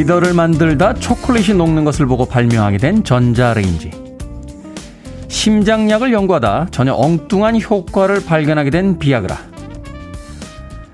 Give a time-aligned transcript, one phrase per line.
[0.00, 3.90] 레이더를 만들다 초콜릿이 녹는 것을 보고 발명하게 된 전자레인지.
[5.28, 9.36] 심장약을 연구하다 전혀 엉뚱한 효과를 발견하게 된 비아그라.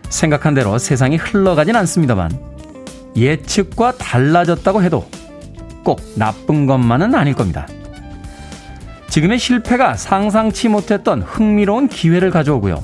[0.08, 2.38] 생각한 대로 세상이 흘러가진 않습니다만
[3.16, 5.08] 예측과 달라졌다고 해도
[5.84, 7.68] 꼭 나쁜 것만은 아닐 겁니다.
[9.08, 12.82] 지금의 실패가 상상치 못했던 흥미로운 기회를 가져오고요.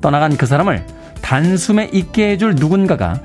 [0.00, 0.86] 떠나간 그 사람을
[1.20, 3.20] 단숨에 있게 해줄 누군가가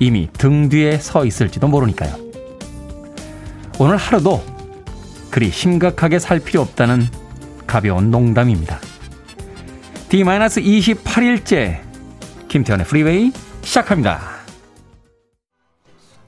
[0.00, 2.14] 이미 등 뒤에 서 있을지도 모르니까요.
[3.78, 4.42] 오늘 하루도
[5.30, 7.06] 그리 심각하게 살 필요 없다는
[7.66, 8.80] 가벼운 농담입니다.
[10.08, 11.80] D-28일째
[12.48, 13.32] 김태훈의 프리웨이
[13.62, 14.38] 시작합니다.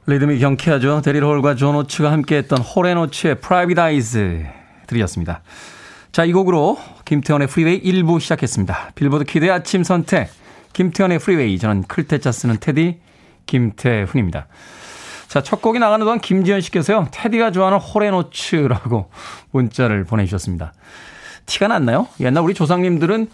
[0.06, 1.02] 리듬이 경쾌하죠.
[1.02, 4.44] 데릴 홀과 존 오츠가 함께했던 홀앤오츠의 Private Eyes
[4.86, 5.42] 들이었습니다.
[6.12, 8.90] 자, 이 곡으로 김태훈의 프리웨이 1부 시작했습니다.
[8.96, 10.28] 빌보드 kid의 아침 선택
[10.72, 12.98] 김태훈의 프리웨이 저는 클 태자 쓰는 테디
[13.46, 14.46] 김태훈입니다.
[15.28, 19.10] 자, 첫 곡이 나가는 동안 김지현 씨께서요, 테디가 좋아하는 홀앤오츠라고
[19.52, 20.72] 문자를 보내주셨습니다.
[21.46, 22.08] 티가 났나요?
[22.20, 23.28] 옛날 우리 조상님들은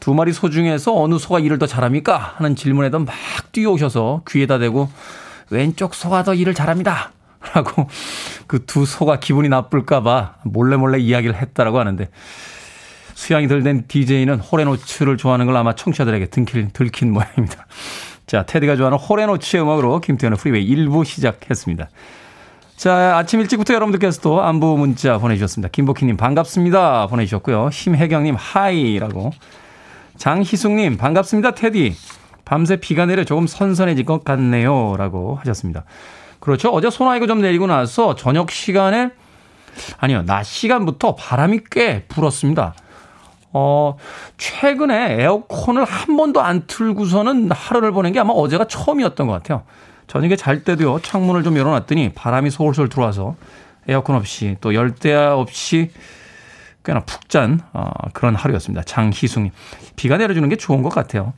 [0.00, 2.34] 두 마리 소 중에서 어느 소가 일을 더 잘합니까?
[2.36, 3.14] 하는 질문에도 막
[3.52, 4.88] 뛰어오셔서 귀에다 대고
[5.50, 7.12] 왼쪽 소가 더 일을 잘합니다.
[7.54, 7.88] 라고
[8.46, 12.08] 그 두 소가 기분이 나쁠까봐 몰래 몰래 이야기를 했다라고 하는데
[13.14, 17.66] 수양이 덜 된 DJ는 홀앤오츠를 좋아하는 걸 아마 청취자들에게 들킨, 들킨 모양입니다.
[18.28, 21.88] 자, 테디가 좋아하는 홀앤오츠의 음악으로 김태훈의 프리웨이 1부 시작했습니다.
[22.76, 25.70] 자, 아침 일찍부터 여러분들께서도 안부 문자 보내주셨습니다.
[25.72, 27.06] 김복희님 반갑습니다.
[27.06, 27.70] 보내주셨고요.
[27.70, 29.32] 심혜경님 hi라고.
[30.18, 31.52] 장희숙님 반갑습니다.
[31.52, 31.96] 테디.
[32.44, 34.96] 밤새 비가 내려 조금 선선해질 것 같네요.
[34.98, 35.84] 라고 하셨습니다.
[36.38, 36.68] 그렇죠.
[36.68, 39.08] 어제 소나기가 좀 내리고 나서 저녁 시간에
[39.96, 40.22] 아니요.
[40.26, 42.74] 낮 시간부터 바람이 꽤 불었습니다.
[43.52, 43.96] 어,
[44.36, 49.62] 최근에 에어컨을 한 번도 안 틀고서는 하루를 보낸 게 아마 어제가 처음이었던 것 같아요.
[50.06, 53.36] 저녁에 잘 때도요, 창문을 좀 열어놨더니 바람이 솔솔 들어와서
[53.88, 55.90] 에어컨 없이 또 열대야 없이
[56.84, 58.82] 꽤나 푹 잔, 어, 그런 하루였습니다.
[58.82, 59.52] 장희숙님.
[59.96, 61.34] 비가 내려주는 게 좋은 것 같아요.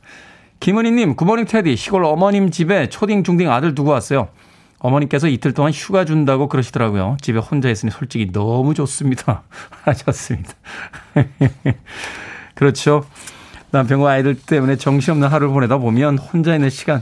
[0.61, 1.75] 김은희님, 굿모닝 테디.
[1.75, 4.29] 시골 어머님 집에 초딩, 중딩 아들 두고 왔어요.
[4.81, 7.17] 어머니께서 이틀 동안 휴가 준다고 그러시더라고요.
[7.21, 9.43] 집에 혼자 있으니 솔직히 너무 좋습니다.
[9.85, 10.53] 하셨습니다.
[12.55, 13.05] 그렇죠.
[13.71, 17.01] 남편과 아이들 때문에 정신없는 하루를 보내다 보면 혼자 있는 시간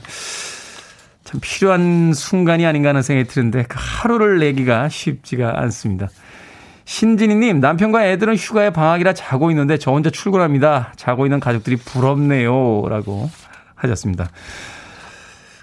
[1.23, 6.09] 참 필요한 순간이 아닌가 하는 생각이 드는데 그 하루를 내기가 쉽지가 않습니다.
[6.85, 10.91] 신진희님, 남편과 애들은 휴가에 방학이라 자고 있는데 저 혼자 출근합니다.
[10.95, 12.83] 자고 있는 가족들이 부럽네요.
[12.89, 13.29] 라고
[13.75, 14.29] 하셨습니다.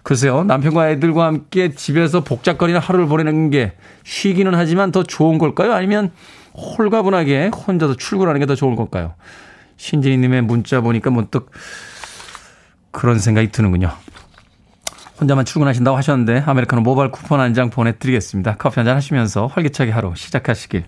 [0.06, 3.72] 글쎄요, 남편과 애들과 함께 집에서 복잡거리는 하루를 보내는 게
[4.05, 5.72] 쉬기는 하지만 더 좋은 걸까요?
[5.72, 6.12] 아니면
[6.55, 9.15] 홀가분하게 혼자서 출근하는 게 더 좋은 걸까요?
[9.78, 11.50] 신진희님의 문자 보니까 문득
[12.93, 13.91] 그런 생각이 드는군요.
[15.21, 18.59] 혼자만 출근하신다고 하셨는데 아메리카노 모바일 쿠폰 한 장 보내드리겠습니다.
[18.59, 20.84] 커피 한 잔 하시면서 활기차게 하루 시작하시길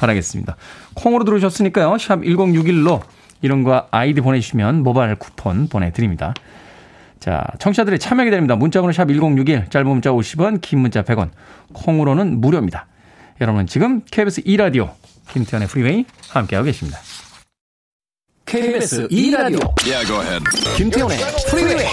[0.00, 0.56] 바라겠습니다.
[0.94, 1.96] 콩으로 들어오셨으니까요.
[1.98, 3.02] 샵 1061로
[3.40, 6.34] 이름과 아이디 보내주시면 모바일 쿠폰 보내드립니다.
[7.20, 8.56] 자, 청취자들의 참여 기다립니다.
[8.56, 11.30] 문자번호 샵 1061, 짧은 문자 50원, 긴 문자 100원,
[11.72, 12.86] 콩으로는 무료입니다.
[13.40, 14.90] 여러분 지금 KBS 2라디오
[15.30, 16.98] 김태훈의 Freeway 함께하고 계십니다.
[18.46, 20.42] KBS 2라디오 yeah,
[20.76, 21.18] 김태훈의
[21.50, 21.86] Freeway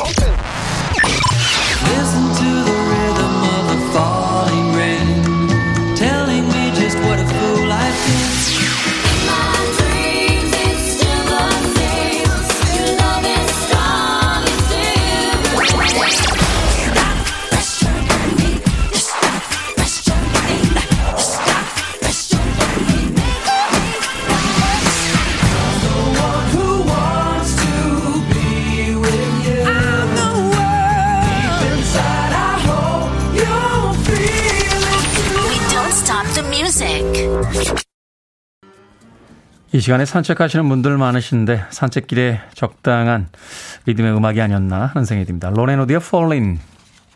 [39.72, 43.28] 이 시간에 산책하시는 분들 많으신데 산책길에 적당한
[43.86, 45.50] 리듬의 음악이 아니었나 하는 생각이 듭니다.
[45.50, 46.60] 로레노디의 Fallin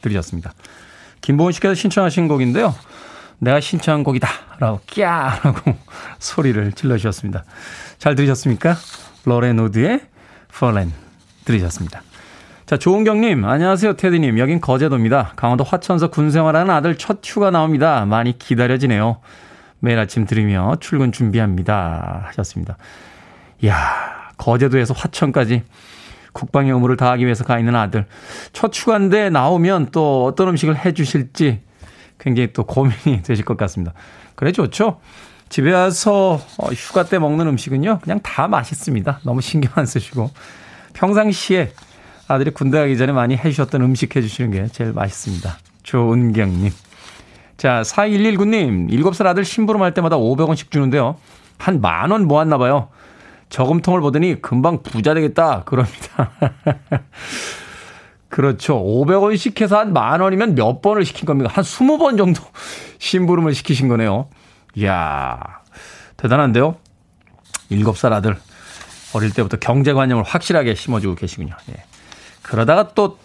[0.01, 0.53] 들으셨습니다.
[1.21, 2.75] 김보은 씨께서 신청하신 곡인데요.
[3.39, 4.27] 내가 신청한 곡이다
[4.59, 5.73] 라고 끼야 라고
[6.19, 7.45] 소리를 질러주셨습니다.
[7.97, 8.75] 잘 들으셨습니까?
[9.25, 10.01] 로레노드의
[10.53, 10.91] Fallin
[11.45, 12.01] 들으셨습니다.
[12.65, 14.37] 자, 조은경님, 안녕하세요, 테디님.
[14.37, 15.33] 여긴 거제도입니다.
[15.35, 18.05] 강원도 화천서 군 생활하는 아들 첫 휴가 나옵니다.
[18.05, 19.21] 많이 기다려지네요.
[19.79, 22.23] 매일 아침 들으며 출근 준비합니다.
[22.27, 22.77] 하셨습니다.
[23.61, 25.63] 이야, 거제도에서 화천까지
[26.33, 28.05] 국방의 의무를 다하기 위해서 가 있는 아들.
[28.53, 31.61] 첫 휴가인데 나오면 또 어떤 음식을 해 주실지
[32.17, 33.93] 굉장히 또 고민이 되실 것 같습니다.
[34.35, 34.99] 그래 좋죠?
[35.49, 39.21] 집에 와서 어, 휴가 때 먹는 음식은요, 그냥 다 맛있습니다.
[39.23, 40.29] 너무 신경 안 쓰시고.
[40.93, 41.71] 평상시에
[42.27, 45.57] 아들이 군대 가기 전에 많이 해주셨던 음식 해주시는 게 제일 맛있습니다.
[45.81, 46.71] 조은경님.
[47.59, 51.17] 자, 4119님, 7살 아들 심부름 할 때마다 500원씩 주는데요.
[51.57, 52.87] 한 만 원 모았나 봐요.
[53.49, 55.63] 저금통을 보더니 금방 부자 되겠다.
[55.65, 56.31] 그럽니다.
[58.29, 58.75] 그렇죠.
[58.81, 61.51] 500원씩 해서 한 만 원이면 몇 번을 시킨 겁니까?
[61.53, 62.41] 한 20번 정도
[62.99, 64.29] 심부름을 시키신 거네요.
[64.75, 65.37] 이야,
[66.15, 66.77] 대단한데요?
[67.71, 68.37] 7살 아들.
[69.13, 71.55] 어릴 때부터 경제관념을 확실하게 심어주고 계시군요.
[71.71, 71.83] 예.
[72.43, 73.17] 그러다가 또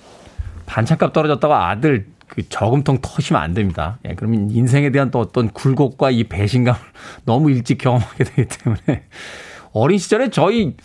[0.66, 3.98] 반찬값 떨어졌다고 아들 그 저금통 터시면 안 됩니다.
[4.06, 6.78] 예, 그러면 인생에 대한 또 어떤 굴곡과 이 배신감을
[7.24, 9.04] 너무 일찍 경험하게 되기 때문에
[9.72, 10.76] 어린 시절에 저희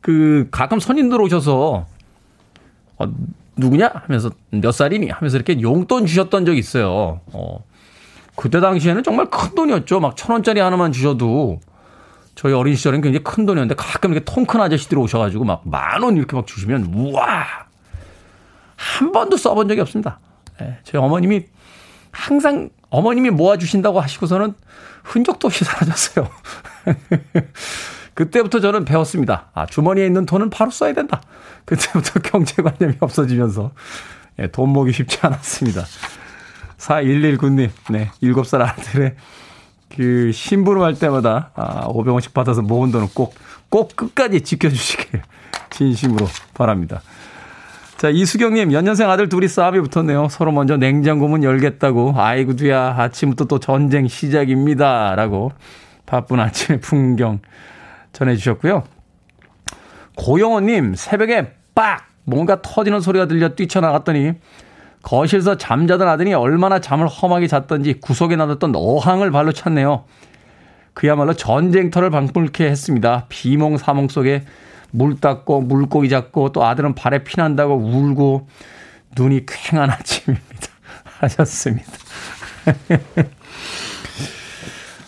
[0.00, 1.86] 그 가끔 손님들 오셔서
[2.98, 3.04] 어,
[3.56, 7.20] 누구냐 하면서 몇 살이니 하면서 이렇게 용돈 주셨던 적이 있어요.
[7.32, 7.64] 어.
[8.36, 9.98] 그때 당시에는 정말 큰 돈이었죠.
[10.00, 11.58] 막 천 원짜리 하나만 주셔도
[12.34, 16.16] 저희 어린 시절엔 굉장히 큰 돈이었는데 가끔 이렇게 통 큰 아저씨들이 오셔가지고 막 만 원
[16.18, 17.24] 이렇게 막 주시면 우와
[18.76, 20.18] 한 번도 써본 적이 없습니다.
[20.60, 21.46] 네, 저희 어머님이
[22.10, 24.54] 항상 어머님이 모아주신다고 하시고서는
[25.02, 26.28] 흔적도 없이 사라졌어요.
[28.14, 29.50] 그때부터 저는 배웠습니다.
[29.52, 31.20] 아, 주머니에 있는 돈은 바로 써야 된다.
[31.66, 33.72] 그때부터 경제관념이 없어지면서
[34.38, 35.84] 예, 돈 모기 쉽지 않았습니다.
[36.78, 39.14] 4119님, 네, 7살 아들의
[39.94, 43.34] 그 심부름 할 때마다 아, 500원씩 받아서 모은 돈은 꼭,
[43.68, 45.22] 꼭 끝까지 지켜주시길
[45.70, 47.02] 진심으로 바랍니다.
[47.96, 50.28] 자, 이수경님, 연년생 아들 둘이 싸움이 붙었네요.
[50.28, 52.12] 서로 먼저 냉장고 문 열겠다고.
[52.16, 55.14] 아이고, 두야, 아침부터 또 전쟁 시작입니다.
[55.14, 55.52] 라고
[56.04, 57.40] 바쁜 아침의 풍경
[58.12, 58.84] 전해주셨고요.
[60.14, 62.06] 고영호님, 새벽에 빡!
[62.24, 64.32] 뭔가 터지는 소리가 들려 뛰쳐나갔더니
[65.02, 70.04] 거실에서 잠자던 아들이 얼마나 잠을 험하게 잤던지 구석에 놔뒀던 어항을 발로 찼네요.
[70.92, 73.26] 그야말로 전쟁터를 방불케 했습니다.
[73.28, 74.44] 비몽사몽 속에
[74.96, 78.48] 물 닦고 물고기 잡고 또 아들은 발에 피난다고 울고
[79.16, 80.68] 눈이 퀭한 아침입니다.
[81.20, 81.92] 하셨습니다.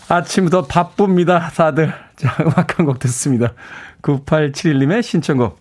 [0.08, 1.92] 아침부터 바쁩니다, 다들.
[2.16, 3.52] 자, 음악 한 곡 듣습니다.
[4.02, 5.60] 9871님의 신청곡.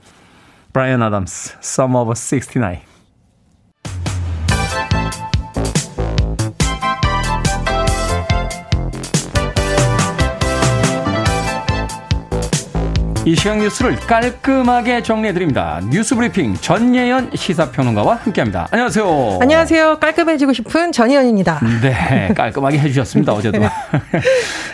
[0.73, 2.86] 브라이언 아담스, Sum of 69.
[13.27, 15.81] 이 시각 뉴스를 깔끔하게 정리해드립니다.
[15.89, 18.69] 뉴스 브리핑 전예현 시사평론가와 함께합니다.
[18.71, 19.39] 안녕하세요.
[19.41, 19.97] 안녕하세요.
[19.99, 21.59] 깔끔해지고 싶은 전예현입니다.
[21.81, 23.33] 네, 깔끔하게 해주셨습니다.
[23.33, 23.59] 어제도.
[23.59, 23.69] 네.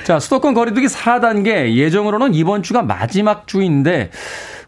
[0.04, 4.12] 자, 수도권 거리두기 4단계 예정으로는 이번 주가 마지막 주인데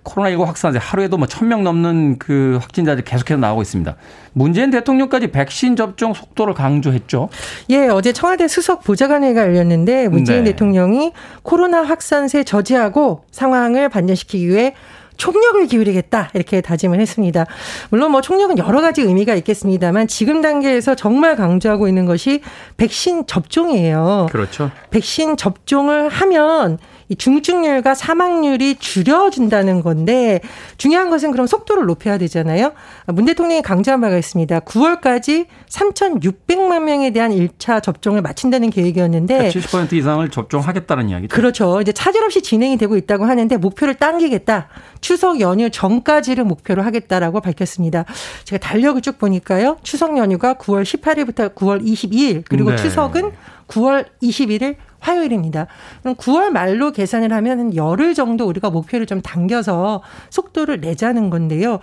[0.05, 3.95] 코로나19 확산세 하루에도 뭐 1000명 넘는 그 확진자들 계속해서 나오고 있습니다.
[4.33, 7.29] 문재인 대통령까지 백신 접종 속도를 강조했죠.
[7.71, 10.51] 예, 어제 청와대 수석 보좌관회가 열렸는데 문재인 네.
[10.51, 11.11] 대통령이
[11.43, 14.75] 코로나 확산세 저지하고 상황을 반전시키기 위해
[15.17, 17.45] 총력을 기울이겠다 이렇게 다짐을 했습니다.
[17.89, 22.41] 물론 뭐 총력은 여러 가지 의미가 있겠습니다만 지금 단계에서 정말 강조하고 있는 것이
[22.77, 24.27] 백신 접종이에요.
[24.31, 24.71] 그렇죠.
[24.89, 26.77] 백신 접종을 하면
[27.09, 30.41] 이 중증률과 사망률이 줄여준다는 건데
[30.77, 32.73] 중요한 것은 그럼 속도를 높여야 되잖아요.
[33.07, 34.59] 문 대통령이 강조한 바가 있습니다.
[34.61, 41.35] 9월까지 3,600만 명에 대한 1차 접종을 마친다는 계획이었는데 그러니까 70% 이상을 접종하겠다는 이야기죠.
[41.35, 41.81] 그렇죠.
[41.81, 44.67] 이제 차질 없이 진행이 되고 있다고 하는데 목표를 당기겠다.
[45.01, 48.05] 추석 연휴 전까지를 목표로 하겠다라고 밝혔습니다.
[48.45, 49.77] 제가 달력을 쭉 보니까요.
[49.83, 52.77] 추석 연휴가 9월 18일부터 9월 22일 그리고 네.
[52.77, 53.31] 추석은
[53.67, 55.67] 9월 21일 화요일입니다.
[56.01, 61.79] 그럼 9월 말로 계산을 하면 한 열흘 정도 우리가 목표를 좀 당겨서 속도를 내자는 건데요.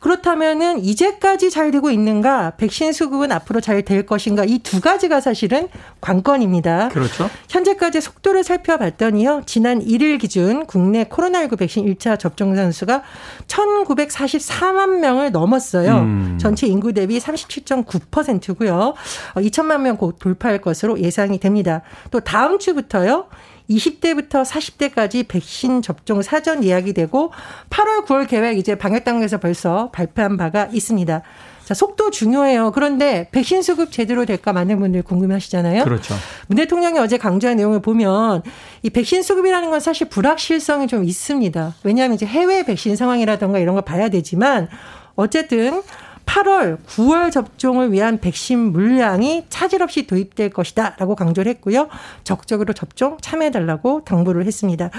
[0.00, 5.68] 그렇다면은 이제까지 잘 되고 있는가, 백신 수급은 앞으로 잘 될 것인가 이 두 가지가 사실은
[6.00, 6.88] 관건입니다.
[6.90, 7.28] 그렇죠.
[7.48, 9.42] 현재까지 속도를 살펴봤더니요.
[9.44, 13.02] 지난 1일 기준 국내 코로나19 백신 1차 접종 선수가
[13.48, 15.96] 1,944만 명을 넘었어요.
[15.98, 16.38] 음.
[16.40, 18.94] 전체 인구 대비 37.9%고요.
[19.36, 21.82] 2천만 명 곧 돌파할 것으로 예상이 됩니다.
[22.10, 23.26] 또 다음 주부터요.
[23.68, 27.32] 20대부터 40대까지 백신 접종 사전 예약이 되고
[27.70, 31.22] 8월 9월 계획 이제 방역당국에서 벌써 발표한 바가 있습니다.
[31.64, 32.72] 자, 속도 중요해요.
[32.72, 35.84] 그런데 백신 수급 제대로 될까 많은 분들 궁금하시잖아요.
[35.84, 36.14] 그렇죠.
[36.48, 38.42] 문 대통령이 어제 강조한 내용을 보면
[38.82, 41.74] 이 백신 수급이라는 건 사실 불확실성이 좀 있습니다.
[41.84, 44.68] 왜냐하면 이제 해외 백신 상황이라던가 이런 걸 봐야 되지만
[45.14, 45.82] 어쨌든
[46.32, 51.88] 8월, 9월 접종을 위한 백신 물량이 차질 없이 도입될 것이다 라고 강조를 했고요.
[52.24, 54.90] 적극적으로 접종 참여해달라고 당부를 했습니다.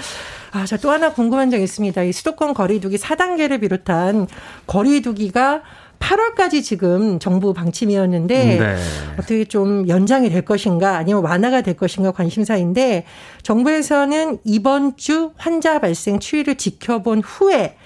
[0.52, 2.04] 아, 자, 또 하나 궁금한 점 있습니다.
[2.04, 4.28] 이 수도권 거리두기 4단계를 비롯한
[4.68, 5.62] 거리두기가
[5.98, 8.76] 8월까지 지금 정부 방침이었는데 네.
[9.14, 13.06] 어떻게 좀 연장이 될 것인가 아니면 완화가 될 것인가 관심사인데
[13.42, 17.76] 정부에서는 이번 주 환자 발생 추이를 지켜본 후에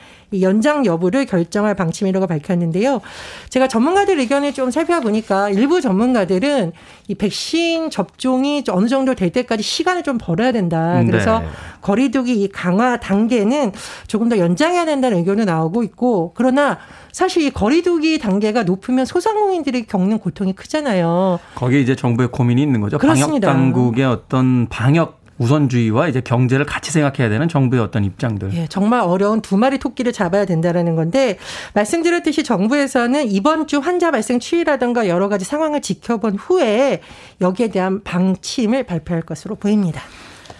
[0.40, 3.00] 연장 여부를 결정할 방침이라고 밝혔는데요.
[3.48, 6.72] 제가 전문가들 의견을 좀 살펴보니까 일부 전문가들은
[7.08, 11.02] 이 백신 접종이 어느 정도 될 때까지 시간을 좀 벌어야 된다.
[11.06, 11.46] 그래서 네.
[11.80, 13.72] 거리두기 이 강화 단계는
[14.06, 16.78] 조금 더 연장해야 된다는 의견도 나오고 있고 그러나
[17.12, 21.40] 사실 이 거리두기 단계가 높으면 소상공인들이 겪는 고통이 크잖아요.
[21.54, 22.98] 거기에 이제 정부의 고민이 있는 거죠.
[22.98, 23.48] 그렇습니다.
[23.48, 28.52] 방역 당국의 어떤 방역 우선주의와 이제 경제를 같이 생각해야 되는 정부의 어떤 입장들.
[28.54, 31.38] 예, 정말 어려운 두 마리 토끼를 잡아야 된다라는 건데
[31.74, 37.00] 말씀드렸듯이 정부에서는 이번 주 환자 발생 추이라든가 여러 가지 상황을 지켜본 후에
[37.40, 40.02] 여기에 대한 방침을 발표할 것으로 보입니다.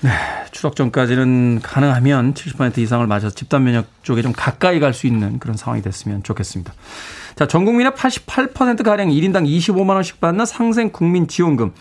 [0.00, 0.10] 네,
[0.52, 5.56] 추석 전까지는 가능하면 70% 이상을 맞아서 집단 면역 쪽에 좀 가까이 갈 수 있는 그런
[5.56, 6.72] 상황이 됐으면 좋겠습니다.
[7.34, 11.72] 자, 전 국민의 88%가량 1인당 25만 원씩 받는 상생 국민 지원금.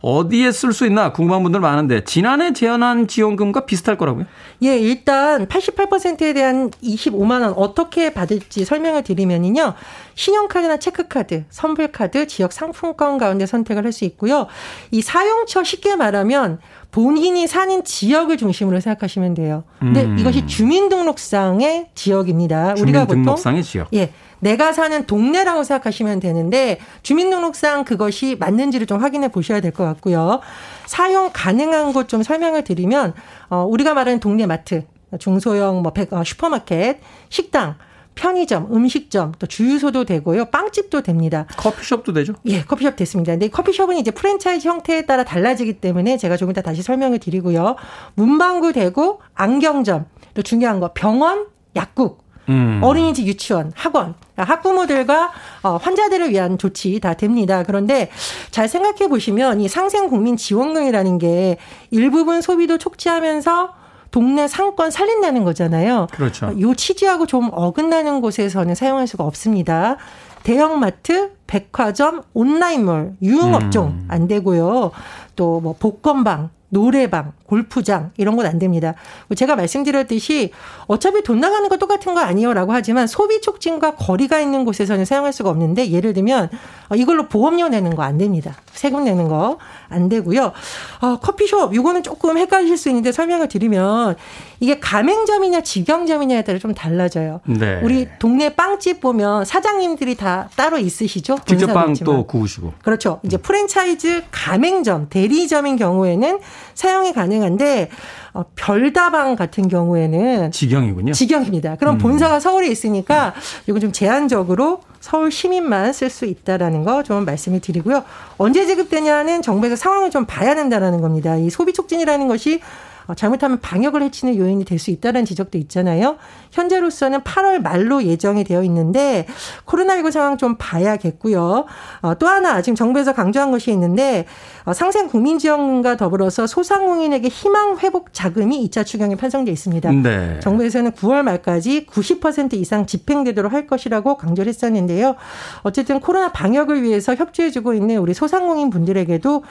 [0.00, 4.24] 어디에 쓸 수 있나 궁금한 분들 많은데 지난해 제안한 지원금과 비슷할 거라고요?
[4.62, 9.74] 예, 일단 88%에 대한 25만 원 어떻게 받을지 설명을 드리면요.
[10.14, 14.46] 신용카드나 체크카드, 선불카드, 지역 상품권 가운데 선택을 할 수 있고요.
[14.90, 16.58] 이 사용처 쉽게 말하면
[16.90, 19.64] 본인이 사는 지역을 중심으로 생각하시면 돼요.
[19.78, 20.18] 근데 음.
[20.18, 22.74] 이것이 주민등록상의 지역입니다.
[22.78, 23.88] 우리가 보통 주민등록상의 지역.
[23.94, 24.12] 예.
[24.40, 30.40] 내가 사는 동네라고 생각하시면 되는데 주민등록상 그것이 맞는지를 좀 확인해 보셔야 될 것 같고요.
[30.86, 33.14] 사용 가능한 곳 좀 설명을 드리면
[33.50, 34.84] 어 우리가 말하는 동네 마트,
[35.18, 37.76] 중소형 뭐 백, 어, 슈퍼마켓, 식당
[38.14, 40.46] 편의점, 음식점, 또 주유소도 되고요.
[40.46, 41.46] 빵집도 됩니다.
[41.56, 42.32] 커피숍도 되죠?
[42.46, 43.32] 예, 커피숍 됐습니다.
[43.32, 47.76] 근데 커피숍은 이제 프랜차이즈 형태에 따라 달라지기 때문에 제가 조금 이따 다시 설명을 드리고요.
[48.14, 52.80] 문방구 되고 안경점, 또 중요한 거 병원, 약국, 음.
[52.82, 55.30] 어린이집 유치원, 학원, 학부모들과
[55.62, 57.62] 어, 환자들을 위한 조치 다 됩니다.
[57.66, 58.10] 그런데
[58.50, 61.58] 잘 생각해 보시면 이 상생 국민 지원금이라는 게
[61.90, 63.74] 일부분 소비도 촉진하면서
[64.10, 66.06] 동네 상권 살린다는 거잖아요.
[66.12, 66.52] 그렇죠.
[66.60, 69.96] 요 취지하고 좀 어긋나는 곳에서는 사용할 수가 없습니다.
[70.44, 74.08] 대형마트, 백화점, 온라인몰, 유흥업종 음.
[74.08, 74.92] 안 되고요.
[75.36, 78.94] 또 뭐 복권방, 노래방, 골프장 이런 건 안 됩니다.
[79.34, 80.52] 제가 말씀드렸듯이
[80.86, 85.50] 어차피 돈 나가는 거 똑같은 거 아니요라고 하지만 소비 촉진과 거리가 있는 곳에서는 사용할 수가
[85.50, 86.48] 없는데 예를 들면
[86.90, 88.54] 어, 이걸로 보험료 내는 거 안 됩니다.
[88.72, 89.58] 세금 내는 거
[89.90, 90.52] 안 되고요.
[91.00, 94.16] 어, 커피숍 이거는 조금 헷갈리실 수 있는데 설명을 드리면
[94.60, 97.40] 이게 가맹점이냐 직영점이냐에 따라 좀 달라져요.
[97.46, 97.80] 네.
[97.82, 101.38] 우리 동네 빵집 보면 사장님들이 다 따로 있으시죠?
[101.46, 102.74] 직접 빵도 구우시고.
[102.82, 103.20] 그렇죠.
[103.22, 106.40] 이제 프랜차이즈 가맹점 대리점인 경우에는
[106.74, 107.90] 사용이 가능한데
[108.34, 111.12] 어, 별다방 같은 경우에는 직영이군요.
[111.12, 111.76] 직영입니다.
[111.76, 111.98] 그럼 음.
[111.98, 113.34] 본사가 서울에 있으니까
[113.66, 118.04] 이건 좀 제한적으로 서울 시민만 쓸 수 있다라는 거 좀 말씀을 드리고요.
[118.36, 121.36] 언제 지급되냐는 정부에서 상황을 좀 봐야 된다라는 겁니다.
[121.36, 122.60] 이 소비 촉진이라는 것이
[123.06, 126.18] 어, 잘못하면 방역을 해치는 요인이 될 수 있다는 지적도 있잖아요.
[126.50, 129.26] 현재로서는 8월 말로 예정이 되어 있는데
[129.64, 131.64] 코로나19 상황 좀 봐야겠고요.
[132.02, 134.26] 어, 또 하나 지금 정부에서 강조한 것이 있는데
[134.57, 139.90] 어, 상생 국민지원금과 더불어서 소상공인에게 희망 회복 자금이 2차 추경에 편성돼 있습니다.
[139.92, 140.40] 네.
[140.40, 145.16] 정부에서는 9월 말까지 90% 이상 집행되도록 할 것이라고 강조를 했었는데요.
[145.62, 149.44] 어쨌든 코로나 방역을 위해서 협조해주고 있는 우리 소상공인 분들에게도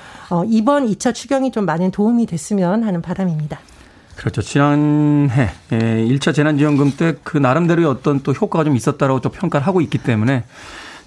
[0.48, 3.60] 이번 2차 추경이 좀 많은 도움이 됐으면 하는 바람입니다.
[4.16, 4.42] 그렇죠.
[4.42, 9.82] 지난해 1차 예, 재난지원금 때 그 나름대로의 어떤 또 효과가 좀 있었다라고 또 평가를 하고
[9.82, 10.46] 있기 때문에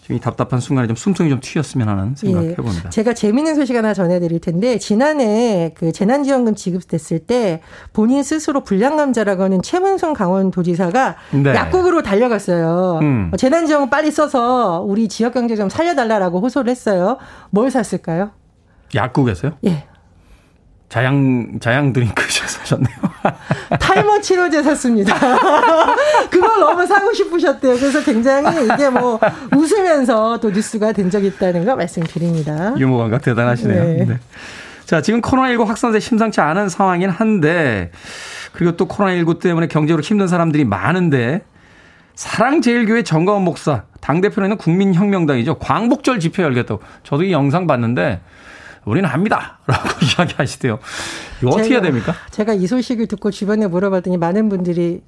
[0.09, 2.53] 이 답답한 순간에 좀 숨통이 좀 트였으면 하는 생각을 예.
[2.53, 2.91] 해봅니다.
[2.91, 7.61] 제가 재미있는 소식 하나 전해드릴 텐데 지난해 그 재난지원금 지급됐을 때
[7.93, 11.55] 본인 스스로 불량감자라고 하는 최문순 강원도지사가 네.
[11.55, 12.99] 약국으로 달려갔어요.
[13.03, 13.31] 음.
[13.37, 17.19] 재난지원금 빨리 써서 우리 지역 경제 좀 살려달라라고 호소를 했어요.
[17.51, 18.31] 뭘 샀을까요?
[18.95, 19.53] 약국에서요?
[19.67, 19.85] 예.
[20.91, 22.97] 자양 자양 드링크 사셨네요.
[23.79, 25.15] 탈모 치료제 샀습니다.
[26.29, 27.77] 그걸 너무 사고 싶으셨대요.
[27.77, 29.21] 그래서 굉장히 이게 뭐
[29.57, 32.75] 웃으면서 또 뉴스가 된 적이 있다는 거 말씀드립니다.
[32.77, 33.85] 유머 감각 대단하시네요.
[33.85, 34.05] 네.
[34.05, 34.19] 네.
[34.85, 37.93] 자, 지금 코로나19 확산세 심상치 않은 상황이긴 한데
[38.53, 41.43] 그리고 또 코로나19 때문에 경제적으로 힘든 사람들이 많은데
[42.17, 45.59] 사랑제일교회 정가원 목사 당 대표는 국민혁명당이죠.
[45.59, 46.83] 광복절 집회 열겠다고.
[47.05, 48.21] 저도 이 영상 봤는데
[48.91, 49.59] 우리는 합니다.
[49.67, 50.79] 라고 이야기하시대요.
[51.41, 52.15] 이거 어떻게 제가, 해야 됩니까?
[52.31, 55.01] 제가 이 소식을 듣고 주변에 물어봤더니 많은 분들이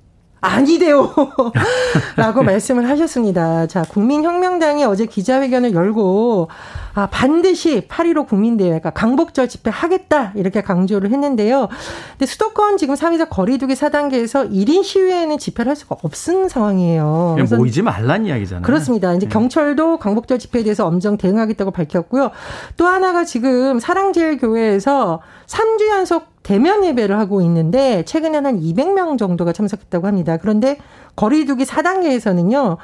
[0.42, 1.14] 아니대요.
[2.16, 3.66] 라고 말씀을 하셨습니다.
[3.68, 6.48] 자, 국민혁명당이 어제 기자회견을 열고,
[6.94, 10.32] 아, 반드시 8.15 국민대회가 강복절 집회 하겠다.
[10.34, 11.68] 이렇게 강조를 했는데요.
[12.10, 17.36] 근데 수도권 지금 사회적 거리두기 4단계에서 1인 시위에는 집회를 할 수가 없는 상황이에요.
[17.38, 18.62] 그냥 모이지 말란 이야기잖아요.
[18.62, 19.14] 그렇습니다.
[19.14, 19.32] 이제 네.
[19.32, 22.32] 경찰도 강복절 집회에 대해서 엄정 대응하겠다고 밝혔고요.
[22.76, 30.06] 또 하나가 지금 사랑제일교회에서 3주 연속 대면 예배를 하고 있는데 최근에는 한 200명 정도가 참석했다고
[30.06, 30.36] 합니다.
[30.36, 30.78] 그런데
[31.14, 32.78] 거리두기 4단계에서는요.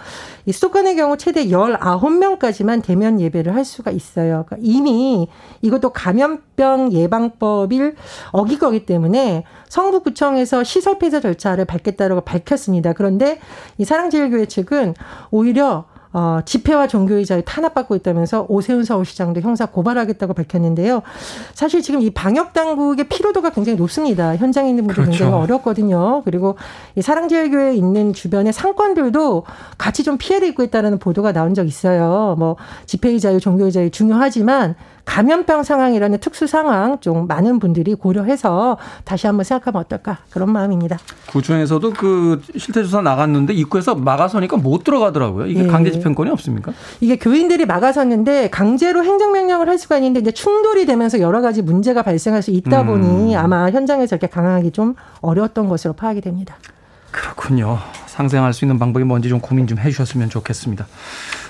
[0.46, 4.44] 이 수도권의 경우 최대 19명까지만 대면 예배를 할 수가 있어요.
[4.46, 5.28] 그러니까 이미
[5.62, 7.96] 이것도 감염병 예방법을
[8.32, 12.92] 어긴 거기 때문에 성북구청에서 시설 폐쇄 절차를 밟겠다고 밝혔습니다.
[12.92, 13.40] 그런데
[13.78, 14.94] 이 사랑제일교회 측은
[15.30, 21.02] 오히려 어, 집회와 종교의 자유 탄압받고 있다면서 오세훈 서울시장도 형사 고발하겠다고 밝혔는데요.
[21.54, 24.36] 사실 지금 이 방역 당국의 피로도가 굉장히 높습니다.
[24.36, 25.24] 현장에 있는 분들 그렇죠.
[25.24, 26.22] 굉장히 어렵거든요.
[26.24, 26.56] 그리고
[26.96, 29.44] 이 사랑제일교회에 있는 주변의 상권들도
[29.76, 32.36] 같이 좀 피해를 입고 있다는 보도가 나온 적 있어요.
[32.38, 34.74] 뭐 집회의 자유, 종교의 자유 중요하지만
[35.08, 40.98] 감염병 상황이라는 특수 상황 좀 많은 분들이 고려해서 다시 한번 생각하면 어떨까 그런 마음입니다.
[41.30, 45.46] 구청에서도 그 실태 조사 나갔는데 입구에서 막아서니까 못 들어가더라고요.
[45.46, 45.66] 이게 예.
[45.66, 46.72] 강제 집행권이 없습니까?
[47.00, 52.42] 이게 교인들이 막아섰는데 강제로 행정명령을 할 수가 있는데 이제 충돌이 되면서 여러 가지 문제가 발생할
[52.42, 53.38] 수 있다 보니 음.
[53.38, 56.56] 아마 현장에서 이렇게 강하기 좀 어려웠던 것으로 파악이 됩니다.
[57.10, 57.78] 그렇군요.
[58.06, 60.86] 상생할 수 있는 방법이 뭔지 좀 고민 좀 해주셨으면 좋겠습니다.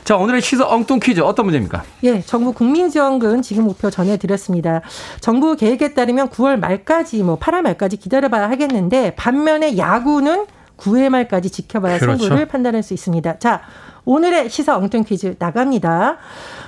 [0.05, 1.83] 자, 오늘의 시사 엉뚱 퀴즈 어떤 문제입니까?
[2.05, 4.83] 예, 정부 국민지원금 지급 목표 전해드렸습니다.
[5.21, 10.47] 정부 계획에 따르면 9월 말까지 뭐 8월 말까지 기다려봐야 하겠는데 반면에 야구는
[10.77, 12.25] 9회 말까지 지켜봐야 그렇죠.
[12.25, 13.39] 승부를 판단할 수 있습니다.
[13.39, 13.63] 자,
[14.05, 16.17] 오늘의 시사 엉뚱 퀴즈 나갑니다.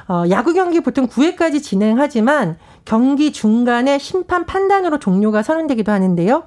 [0.09, 6.44] 어, 야구 경기 보통 9회까지 진행하지만 경기 중간에 심판 판단으로 종료가 선언되기도 하는데요.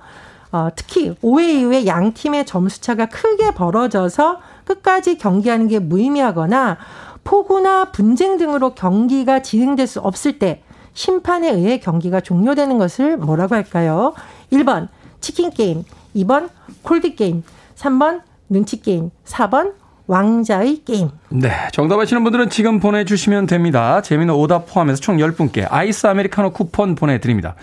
[0.53, 6.77] 어, 특히 5회 이후에 양 팀의 점수차가 크게 벌어져서 끝까지 경기하는 게 무의미하거나
[7.23, 10.61] 폭우나 분쟁 등으로 경기가 진행될 수 없을 때
[10.93, 14.13] 심판에 의해 경기가 종료되는 것을 뭐라고 할까요?
[14.51, 14.89] 1번
[15.21, 15.83] 치킨 게임,
[16.15, 16.49] 2번
[16.83, 17.43] 콜드 게임,
[17.75, 19.73] 3번 눈치 게임, 4번
[20.05, 21.09] 왕좌의 게임.
[21.29, 21.49] 네.
[21.71, 24.01] 정답 아시는 분들은 지금 보내주시면 됩니다.
[24.01, 27.55] 재밌는 오답 포함해서 총 10분께 아이스 아메리카노 쿠폰 보내드립니다.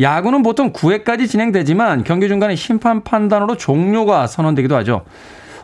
[0.00, 5.04] 야구는 보통 9회까지 진행되지만 경기 중간에 심판 판단으로 종료가 선언되기도 하죠.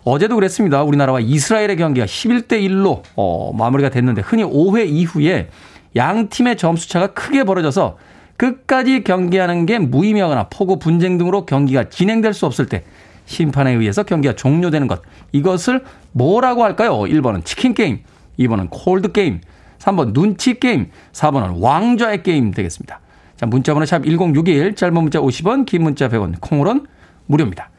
[0.05, 0.83] 어제도 그랬습니다.
[0.83, 5.49] 우리나라와 이스라엘의 경기가 11대 1로 어, 마무리가 됐는데 흔히 5회 이후에
[5.97, 7.97] 양 팀의 점수 차가 크게 벌어져서
[8.37, 12.83] 끝까지 경기하는 게 무의미하거나 폭우 분쟁 등으로 경기가 진행될 수 없을 때
[13.27, 15.03] 심판에 의해서 경기가 종료되는 것.
[15.33, 16.99] 이것을 뭐라고 할까요?
[16.99, 18.01] 1번은 치킨 게임,
[18.39, 19.41] 2번은 콜드 게임,
[19.79, 23.01] 3번 눈치 게임, 4번은 왕좌의 게임 되겠습니다.
[23.37, 26.87] 자, 문자번호 샵 1061, 짧은 문자 50원, 긴 문자 100원, 콩으로는
[27.27, 27.71] 무료입니다.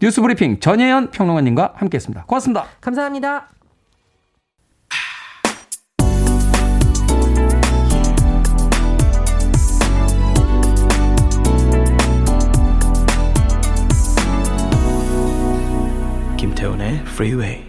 [0.00, 2.24] 뉴스 브리핑 전혜연 평론가님과 함께했습니다.
[2.26, 2.66] 고맙습니다.
[2.80, 3.48] 감사합니다.
[16.36, 17.64] 김태훈의 Freeway.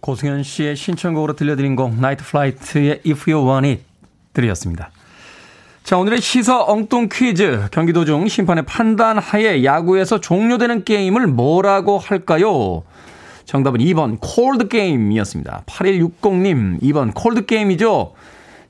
[0.00, 3.93] 고승현 씨의 신청곡으로 들려드린 곡 Niteflyte의 If You Want It
[4.34, 4.90] 들으셨습니다.
[5.82, 7.66] 자, 오늘의 시사 엉뚱 퀴즈.
[7.70, 12.82] 경기 도중 심판의 판단 하에 야구에서 종료되는 게임을 뭐라고 할까요?
[13.44, 15.64] 정답은 2번 콜드 게임이었습니다.
[15.66, 18.14] 8160님, 2번 콜드 게임이죠.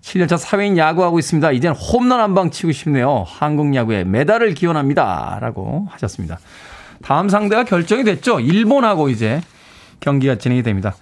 [0.02, 1.52] 7년차 사회인 야구하고 있습니다.
[1.52, 3.24] 이젠 홈런 한 방 치고 싶네요.
[3.26, 5.38] 한국 야구에 메달을 기원합니다.
[5.40, 6.40] 라고 하셨습니다.
[7.02, 8.40] 다음 상대가 결정이 됐죠.
[8.40, 9.40] 일본하고 이제
[10.00, 10.94] 경기가 진행이 됩니다.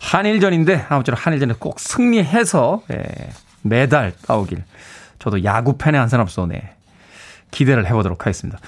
[0.00, 2.96] 한일전인데 아무쪼록 한일전에 꼭 승리해서 예,
[3.62, 4.62] 메달 따오길
[5.18, 6.74] 저도 야구 팬의 한 사람으로서 네,
[7.50, 8.58] 기대를 해보도록 하겠습니다.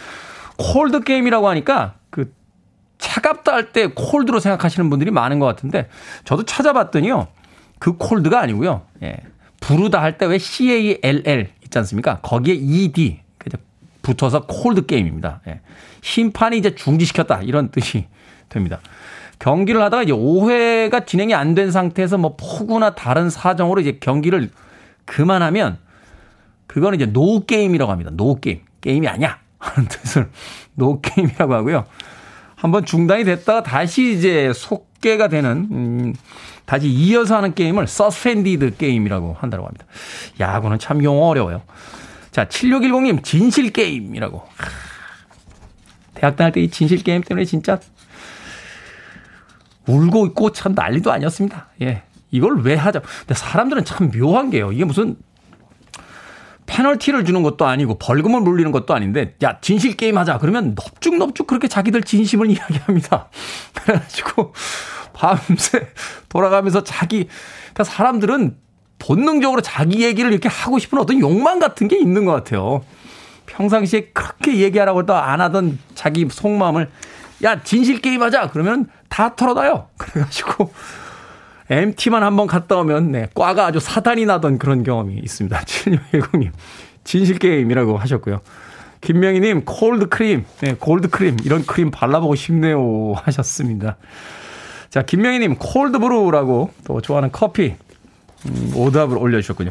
[0.58, 2.32] 콜드 게임이라고 하니까 그
[2.98, 5.88] 차갑다 할 때 콜드로 생각하시는 분들이 많은 것 같은데
[6.24, 7.28] 저도 찾아봤더니요.
[7.78, 8.82] 그 콜드가 아니고요.
[9.02, 9.16] 예.
[9.60, 12.18] 부르다 할 때 왜 CALL 있지 않습니까?
[12.20, 13.20] 거기에 ED
[14.02, 15.40] 붙어서 콜드 게임입니다.
[15.46, 15.60] 예.
[16.00, 18.08] 심판이 이제 중지시켰다 이런 뜻이
[18.48, 18.80] 됩니다.
[19.38, 24.50] 경기를 하다가 이제 5회가 진행이 안 된 상태에서 뭐 폭우나 다른 사정으로 이제 경기를
[25.04, 25.78] 그만하면
[26.66, 28.10] 그거는 이제 노 게임이라고 합니다.
[28.14, 28.60] 노 게임.
[28.80, 29.38] 게임이 아니야.
[29.58, 30.30] 하는 뜻을
[30.74, 31.84] 노 게임이라고 하고요.
[32.56, 36.14] 한번 중단이 됐다가 다시 이제 속개가 되는 음,
[36.64, 39.84] 다시 이어서 하는 게임을 서스펜디드 게임이라고 한다고 합니다.
[40.40, 41.62] 야구는 참 용어 어려워요.
[42.30, 44.42] 자, 7610님 진실 게임이라고.
[46.14, 47.78] 대학 다닐 때 이 진실 게임 때문에 진짜
[49.86, 51.66] 울고 있고 참 난리도 아니었습니다.
[51.82, 52.02] 예.
[52.32, 53.00] 이걸 왜 하자.
[53.00, 54.72] 근데 사람들은 참 묘한 게요.
[54.72, 55.16] 이게 무슨
[56.66, 61.68] 페널티를 주는 것도 아니고 벌금을 물리는 것도 아닌데 야 진실 게임 하자 그러면 넙죽넙죽 그렇게
[61.68, 63.28] 자기들 진심을 이야기합니다.
[63.74, 64.54] 그래가지고
[65.12, 65.88] 밤새
[66.28, 67.28] 돌아가면서 자기
[67.74, 68.56] 그러니까 사람들은
[68.98, 72.82] 본능적으로 자기 얘기를 이렇게 하고 싶은 어떤 욕망 같은 게 있는 것 같아요.
[73.46, 76.88] 평상시에 그렇게 얘기하라고 해도 안 하던 자기 속마음을
[77.42, 79.88] 야 진실 게임 하자 그러면 다 털어놔요.
[79.98, 80.72] 그래가지고
[81.70, 85.60] MT만 한번 갔다 오면, 네, 과가 아주 사단이 나던 그런 경험이 있습니다.
[85.64, 86.50] 7610님.
[87.04, 88.40] 진실 게임이라고 하셨고요.
[89.00, 90.44] 김명희님, 콜드 크림.
[90.60, 91.36] 네, 콜드 크림.
[91.44, 93.14] 이런 크림 발라보고 싶네요.
[93.16, 93.96] 하셨습니다.
[94.90, 97.74] 자, 김명희님, 콜드 브루라고 또 좋아하는 커피.
[98.46, 99.70] 음, 오답을 올려주셨군요.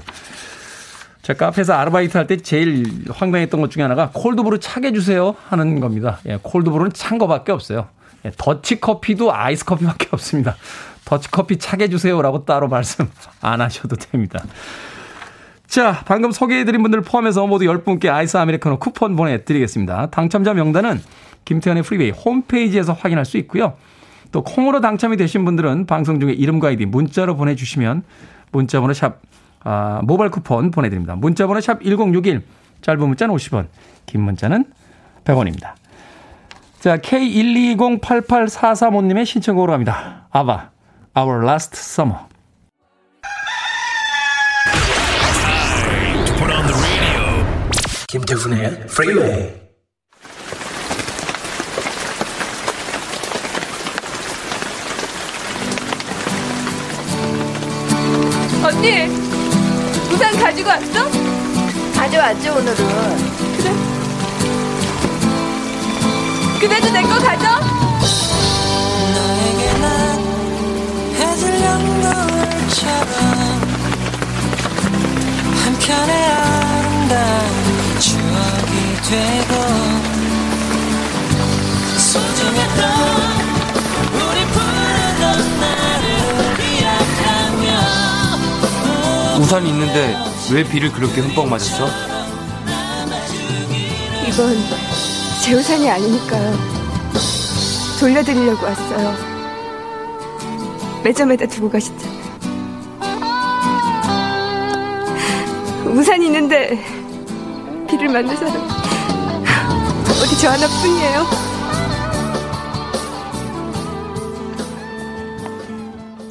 [1.22, 6.20] 제가 카페에서 아르바이트 할 때 제일 황당했던 것 중에 하나가 콜드브루 차게 주세요 하는 겁니다.
[6.26, 7.88] 예, 콜드브루는 찬 거밖에 없어요.
[8.26, 10.56] 예, 더치 커피도 아이스 커피밖에 없습니다.
[11.06, 13.10] 더치 커피 차게 주세요라고 따로 말씀
[13.42, 14.44] 안 하셔도 됩니다.
[15.68, 20.10] 자, 방금 소개해드린 분들 포함해서 모두 10분께 아이스 아메리카노 쿠폰 보내드리겠습니다.
[20.10, 21.02] 당첨자 명단은
[21.46, 23.76] 김태훈의 Freeway 홈페이지에서 확인할 수 있고요.
[24.32, 28.04] 또 콩으로 당첨이 되신 분들은 방송 중에 이름과 아이디 문자로 보내주시면
[28.52, 29.20] 문자번호 샵
[29.64, 31.16] 아, 모바일 쿠폰 보내드립니다.
[31.16, 32.42] 문자번호 샵 1061,
[32.82, 33.68] 짧은 문자는 50원,
[34.08, 34.66] 긴 문자는
[35.24, 35.76] 100원입니다.
[36.80, 40.26] 자, K1208843호님의 신청곡으로 갑니다.
[40.32, 40.72] ABBA,
[41.16, 42.28] Our Last Summer.
[48.08, 49.62] 김태훈의 프리웨이
[58.64, 59.04] 언니,
[60.12, 61.10] 우산 가지고 왔어?
[61.96, 62.78] 가져왔지 오늘은.
[63.58, 63.72] 그래.
[66.60, 67.91] 그래도 내 거 가져.
[75.92, 78.76] 한편의 아름다운 추억이
[79.10, 79.52] 되고
[81.98, 82.82] 소중했던
[84.16, 85.24] 우리 푸르던
[85.60, 86.04] 나를
[86.58, 87.66] 기억하며
[89.42, 89.98] 우산이 있는데
[90.54, 91.90] 왜 비를 그렇게 흠뻑 맞았어?
[94.28, 94.58] 이건
[95.44, 96.38] 제 우산이 아니니까
[98.00, 99.14] 돌려드리려고 왔어요.
[101.04, 102.11] 매점에다 두고 가셨잖
[105.92, 106.80] 우산이 있는데
[107.90, 108.56] 비를 맞는 사람
[110.22, 111.52] 어디 저 하나뿐이에요.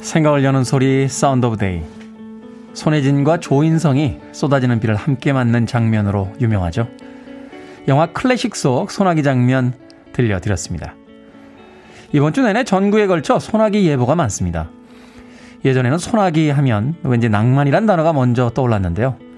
[0.01, 1.81] 생각을 여는 소리 Sound of Day.
[2.73, 6.87] 손혜진과 조인성이 쏟아지는 비를 함께 맞는 장면으로 유명하죠.
[7.87, 9.73] 영화 클래식 속 소나기 장면
[10.13, 10.95] 들려드렸습니다.
[12.13, 14.69] 이번 주 내내 전국에 걸쳐 소나기 예보가 많습니다.
[15.63, 19.30] 예전에는 소나기 하면 왠지 낭만이란 단어가 먼저 떠올랐는데요.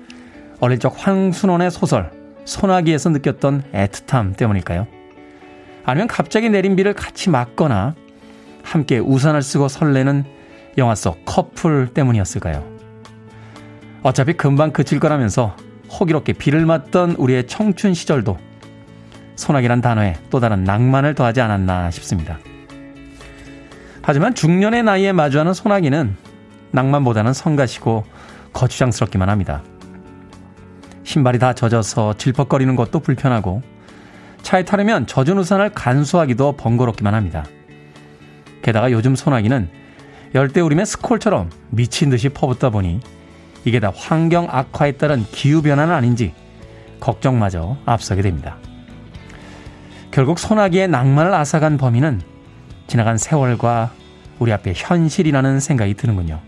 [0.63, 2.10] 어릴 적 황순원의 소설
[2.45, 4.88] 소나기에서 느꼈던 애틋함 때문일까요?
[5.84, 7.95] 아니면 갑자기 내린 비를 같이 맞거나
[8.63, 10.23] 함께 우산을 쓰고 설레는
[10.78, 12.63] 영화 속 커플 때문이었을까요?
[14.04, 15.58] 어차피 금방 그칠 거라면서
[15.99, 18.38] 호기롭게 비를 맞던 우리의 청춘 시절도
[19.36, 22.39] 소나기란 단어에 또 다른 낭만을 더하지 않았나 싶습니다.
[24.02, 26.15] 하지만 중년의 나이에 마주하는 소나기는
[26.71, 28.06] 낭만보다는 성가시고
[28.54, 29.62] 거추장스럽기만 합니다.
[31.04, 33.62] 신발이 다 젖어서 질퍽거리는 것도 불편하고
[34.42, 37.46] 차에 타려면 젖은 우산을 간수하기도 번거롭기만 합니다.
[38.62, 39.70] 게다가 요즘 소나기는
[40.36, 43.00] 열대우림의 스콜처럼 미친 듯이 퍼붓다 보니
[43.66, 46.34] 이게 다 환경 악화에 따른 기후변화는 아닌지
[47.00, 48.58] 걱정마저 앞서게 됩니다.
[50.12, 52.22] 결국 소나기의 낭만을 앗아간 범인은
[52.88, 53.92] 지나간 세월과
[54.39, 56.39] 우리 앞에 현실이라는 생각이 드는군요.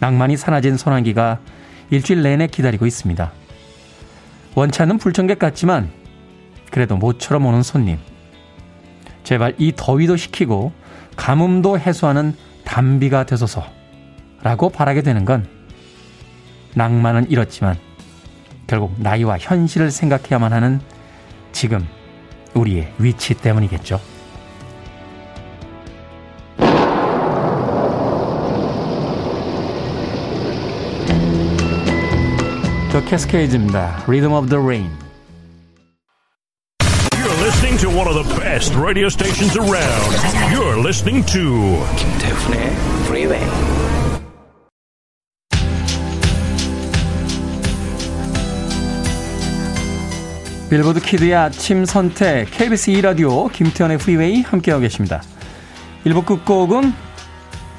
[0.00, 1.40] 낭만이 사라진 소나기가
[1.90, 3.32] 일주일 내내 기다리고 있습니다.
[4.54, 5.90] 원치 않는 불청객 같지만
[6.70, 7.98] 그래도 모처럼 오는 손님.
[9.24, 10.72] 제발 이 더위도 식히고
[11.16, 13.64] 가뭄도 해소하는 단비가 되소서
[14.42, 15.46] 라고 바라게 되는 건
[16.74, 17.76] 낭만은 잃었지만
[18.66, 20.80] 결국 나이와 현실을 생각해야만 하는
[21.52, 21.86] 지금
[22.54, 24.00] 우리의 위치 때문이겠죠.
[32.98, 34.02] 더 캐스케이즈입니다.
[34.08, 34.90] Rhythm of the Rain.
[37.14, 40.16] You're listening to one of the best radio stations around.
[40.50, 42.58] You're listening to 김태훈의
[43.04, 43.46] Freeway.
[50.68, 55.22] Billboard kid의 아침 선택 KBS 2라디오 김태훈의 Freeway 함께하고 계십니다.
[56.04, 56.92] 1부 끝곡은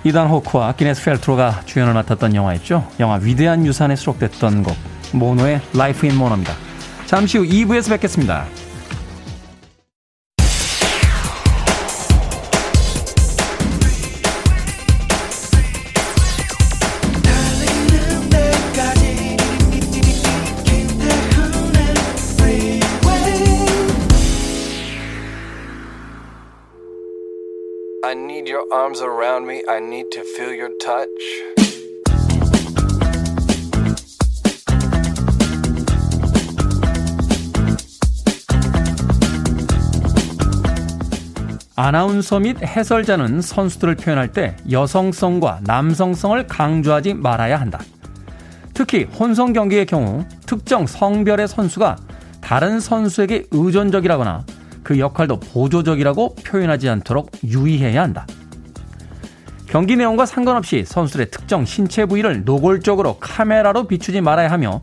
[0.05, 2.88] 이단 호크와 기네스 펠트로가 주연을 맡았던 영화였죠.
[3.01, 6.56] 영화 위대한 유산에 수록됐던 곡 Mono의 Life in Mono입니다.
[7.06, 8.45] 잠시 후 2부에서 뵙겠습니다.
[41.80, 47.80] 아나운서 및 해설자는 선수들을 표현할 때 여성성과 남성성을 강조하지 말아야 한다.
[48.74, 51.96] 특히 혼성 경기의 경우 특정 성별의 선수가
[52.42, 54.44] 다른 선수에게 의존적이라거나
[54.84, 58.28] 그 역할도 보조적이라고 표현하지 않도록 유의해야 한다.
[59.65, 64.82] 경기 내용과 상관없이 선수들의 특정 신체 부위를 노골적으로 카메라로 비추지 말아야 하며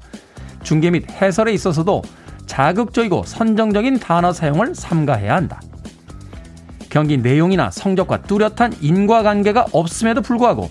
[0.62, 2.00] 중계 및 해설에 있어서도
[2.46, 5.60] 자극적이고 선정적인 단어 사용을 삼가해야 한다.
[6.96, 10.70] 경기 내용이나 성적과 뚜렷한 인과관계가 없음에도 불구하고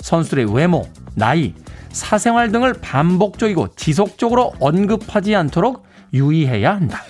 [0.00, 1.54] 선수들의 외모, 나이,
[1.92, 7.02] 사생활 등을 반복적이고 지속적으로 언급하지 않도록 유의해야 한다.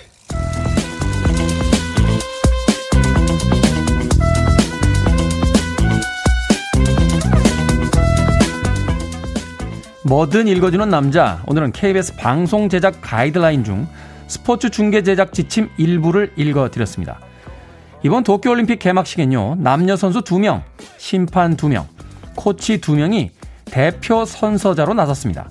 [10.05, 11.41] 뭐든 읽어주는 남자.
[11.47, 13.87] 오늘은 KBS 방송 제작 가이드라인 중
[14.27, 17.32] 스포츠 중계 제작 지침 일부를 읽어드렸습니다.
[18.05, 20.61] 이번 도쿄올림픽 개막식엔요, 남녀 선수 2명,
[20.97, 21.85] 심판 2명,
[22.35, 23.29] 코치 2명이
[23.63, 25.49] 대표 선서자로 나섰습니다.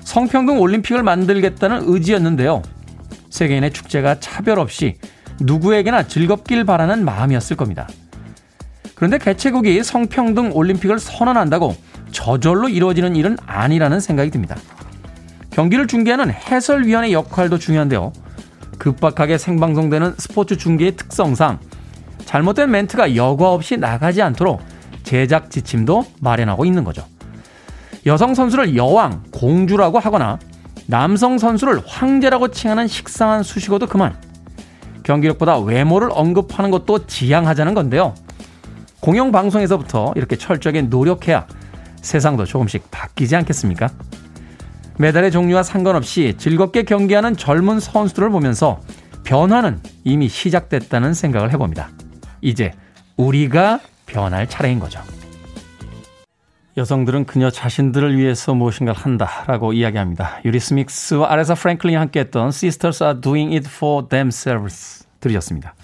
[0.00, 2.62] 성평등 올림픽을 만들겠다는 의지였는데요.
[3.28, 4.96] 세계인의 축제가 차별 없이
[5.40, 7.86] 누구에게나 즐겁길 바라는 마음이었을 겁니다.
[8.94, 11.76] 그런데 개최국이 성평등 올림픽을 선언한다고
[12.10, 14.56] 저절로 이루어지는 일은 아니라는 생각이 듭니다.
[15.50, 18.12] 경기를 중계하는 해설위원의 역할도 중요한데요.
[18.78, 21.58] 급박하게 생방송되는 스포츠 중계의 특성상
[22.24, 24.60] 잘못된 멘트가 여과 없이 나가지 않도록
[25.02, 27.04] 제작 지침도 마련하고 있는 거죠.
[28.06, 30.38] 여성 선수를 여왕, 공주라고 하거나
[30.86, 34.16] 남성 선수를 황제라고 칭하는 식상한 수식어도 그만.
[35.02, 38.14] 경기력보다 외모를 언급하는 것도 지양하자는 건데요.
[39.00, 41.46] 공영 방송에서부터 이렇게 철저하게 노력해야
[42.00, 43.88] 세상도 조금씩 바뀌지 않겠습니까?
[44.98, 48.80] 메달의 종류와 상관없이 즐겁게 경기하는 젊은 선수들을 보면서
[49.24, 51.90] 변화는 이미 시작됐다는 생각을 해봅니다.
[52.40, 52.72] 이제
[53.16, 55.00] 우리가 변할 차례인 거죠.
[56.76, 60.40] 여성들은 그녀 자신들을 위해서 무엇인가를 한다라고 이야기합니다.
[60.44, 65.74] 유리스믹스와 아레사 프랭클린이 함께했던 Sisters are doing it for themselves 들으셨습니다.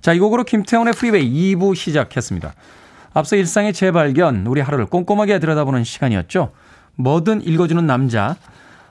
[0.00, 2.52] 자, 이 곡으로 김태훈의 프리웨이 2부 시작했습니다.
[3.14, 6.52] 앞서 일상의 재발견, 우리 하루를 꼼꼼하게 들여다보는 시간이었죠.
[6.98, 8.34] 뭐든 읽어주는 남자.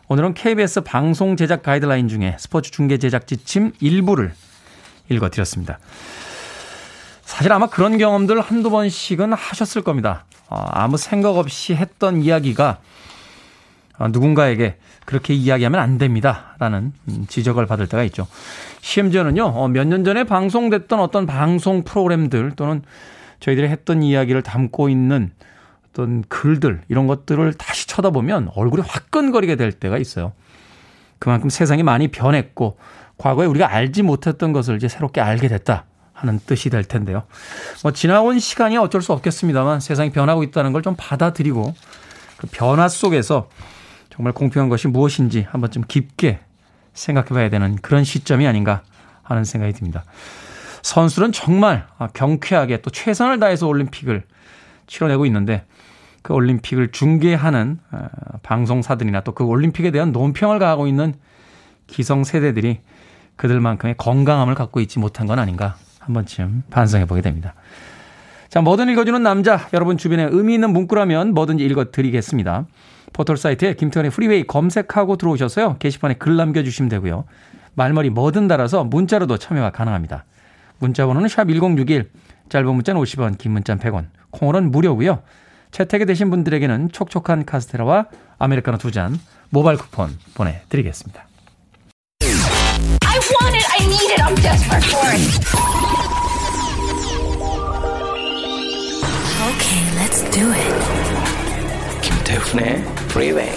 [0.08, 4.34] 오늘은 KBS 방송 제작 가이드라인 중에 스포츠 중계 제작 지침 일부를
[5.10, 5.78] 읽어드렸습니다.
[7.22, 10.24] 사실 아마 그런 경험들 한두 번씩은 하셨을 겁니다.
[10.48, 12.80] 어, 아무 생각 없이 했던 이야기가
[14.00, 16.56] 어, 누군가에게 그렇게 이야기하면 안 됩니다.
[16.60, 18.26] 라는 음, 지적을 받을 때가 있죠.
[18.80, 22.84] 심지어는요, 어, 몇년 전에 방송됐던 어떤 방송 프로그램들 또는
[23.42, 25.32] 저희들이 했던 이야기를 담고 있는
[25.98, 30.34] 어떤 글들, 이런 것들을 다시 쳐다보면 얼굴이 화끈거리게 될 때가 있어요.
[31.18, 32.78] 그만큼 세상이 많이 변했고,
[33.18, 35.86] 과거에 우리가 알지 못했던 것을 이제 새롭게 알게 됐다.
[36.14, 37.24] 하는 뜻이 될 텐데요.
[37.84, 41.76] 뭐 지나온 시간이 어쩔 수 없겠습니다만 세상이 변하고 있다는 걸 좀 받아들이고
[42.38, 43.50] 그 변화 속에서
[44.10, 46.40] 정말 공평한 것이 무엇인지 한번 좀 깊게
[46.96, 48.82] 생각해 봐야 되는 그런 시점이 아닌가
[49.22, 50.06] 하는 생각이 듭니다.
[50.82, 54.24] 선수는 정말 경쾌하게 또 최선을 다해서 올림픽을
[54.88, 55.66] 치러내고 있는데
[56.28, 58.08] 그 올림픽을 중계하는 어,
[58.44, 61.14] 방송사들이나 또 그 올림픽에 대한 논평을 가하고 있는
[61.86, 62.82] 기성 세대들이
[63.38, 67.54] 그들만큼의 건강함을 갖고 있지 못한 건 아닌가 한 번쯤 반성해 보게 됩니다.
[68.50, 69.70] 자, 뭐든 읽어주는 남자.
[69.72, 72.66] 여러분 주변에 의미 있는 문구라면 뭐든지 읽어드리겠습니다.
[73.14, 75.78] 포털 사이트에 김태훈의 Freeway 검색하고 들어오셔서요.
[75.78, 77.24] 게시판에 글 남겨주시면 되고요.
[77.76, 80.26] 말머리 뭐든 달아서 문자로도 참여가 가능합니다.
[80.80, 82.10] 문자 번호는 샵 1061,
[82.50, 85.22] 짧은 문자는 50원, 긴 문자는 100원, 콩으로는 무료고요.
[85.72, 88.06] 채택이 되신 분들에게는 촉촉한 카스테라와
[88.40, 91.26] 아메리카노 두 잔 모바일 쿠폰 보내드리겠습니다.
[92.22, 95.48] I want it, I need it, I'm desperate for it.
[99.48, 102.02] Okay, let's do it.
[102.02, 103.52] 김태훈의 Freeway.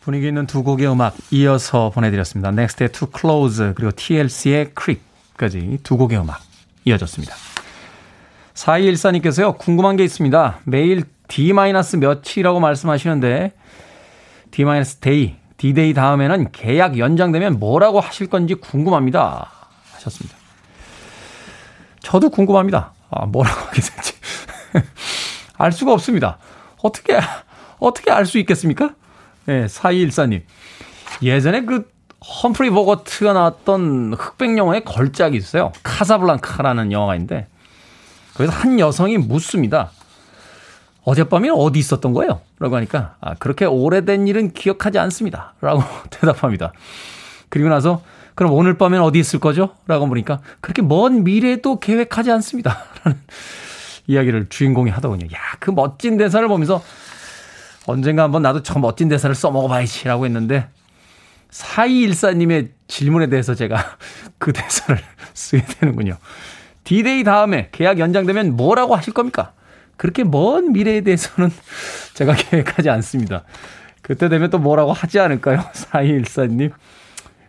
[0.00, 2.48] 분위기 있는 두 곡의 음악 이어서 보내드렸습니다.
[2.50, 6.40] Next의 Too Close 그리고 TLC의 Creep까지 두 곡의 음악
[6.84, 7.34] 이어졌습니다.
[8.60, 9.56] 4214님께서요.
[9.56, 10.60] 궁금한 게 있습니다.
[10.64, 13.52] 매일 D-몇이라고 말씀하시는데
[14.50, 19.50] D-데이, D-데이 다음에는 계약 연장되면 뭐라고 하실 건지 궁금합니다.
[19.94, 20.36] 하셨습니다.
[22.00, 22.92] 저도 궁금합니다.
[23.10, 24.14] 아, 뭐라고 하게 될지.
[25.56, 26.38] 알 수가 없습니다.
[26.82, 27.18] 어떻게,
[27.78, 28.94] 어떻게 알 수 있겠습니까?
[29.46, 30.42] 네, 4214님.
[31.22, 31.90] 예전에 그,
[32.42, 35.72] 험프리 보거트가 나왔던 흑백 영화의 걸작이 있어요.
[35.82, 37.46] 카사블랑카라는 영화가 있는데
[38.40, 39.90] 거기서 한 여성이 묻습니다.
[41.04, 42.40] 어젯밤에 어디 있었던 거예요?
[42.58, 45.54] 라고 하니까 아, 그렇게 오래된 일은 기억하지 않습니다.
[45.60, 46.72] 라고 대답합니다.
[47.48, 48.02] 그리고 나서
[48.34, 49.74] 그럼 오늘 밤엔 어디 있을 거죠?
[49.86, 52.84] 라고 물으니까 그렇게 먼 미래도 계획하지 않습니다.
[53.04, 53.18] 라는
[54.06, 55.26] 이야기를 주인공이 하더군요.
[55.26, 56.82] 야, 그 멋진 대사를 보면서
[57.86, 60.68] 언젠가 한번 나도 저 멋진 대사를 써먹어 봐야지 라고 했는데
[61.50, 63.96] 4214님의 질문에 대해서 제가
[64.38, 65.02] 그 대사를
[65.34, 66.16] 쓰게 되는군요.
[66.90, 69.52] D-Day 다음에 계약 연장되면 뭐라고 하실 겁니까?
[69.96, 71.52] 그렇게 먼 미래에 대해서는
[72.14, 73.44] 제가 계획하지 않습니다.
[74.02, 75.60] 그때 되면 또 뭐라고 하지 않을까요?
[75.72, 76.72] 4214님.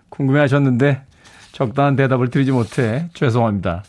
[0.09, 1.01] 궁금해 하셨는데
[1.53, 3.83] 적당한 대답을 드리지 못해 죄송합니다.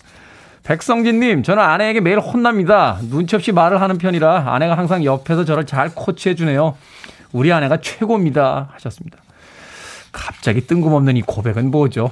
[0.62, 2.98] 백성진님, 저는 아내에게 매일 혼납니다.
[3.10, 6.78] 눈치 없이 말을 하는 편이라 아내가 항상 옆에서 저를 잘 코치해주네요.
[7.32, 8.70] 우리 아내가 최고입니다.
[8.72, 9.18] 하셨습니다.
[10.12, 12.10] 갑자기 뜬금없는 이 고백은 뭐죠?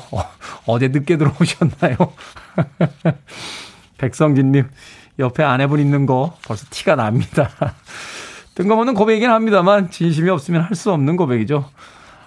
[0.67, 1.97] 어, 제 늦게 들어오셨나요?
[3.99, 4.69] 백성진님,
[5.19, 7.51] 옆에 아내분 있는 거 벌써 티가 납니다.
[8.55, 11.69] 뜬금없는 고백이긴 합니다만, 진심이 없으면 할 수 없는 고백이죠.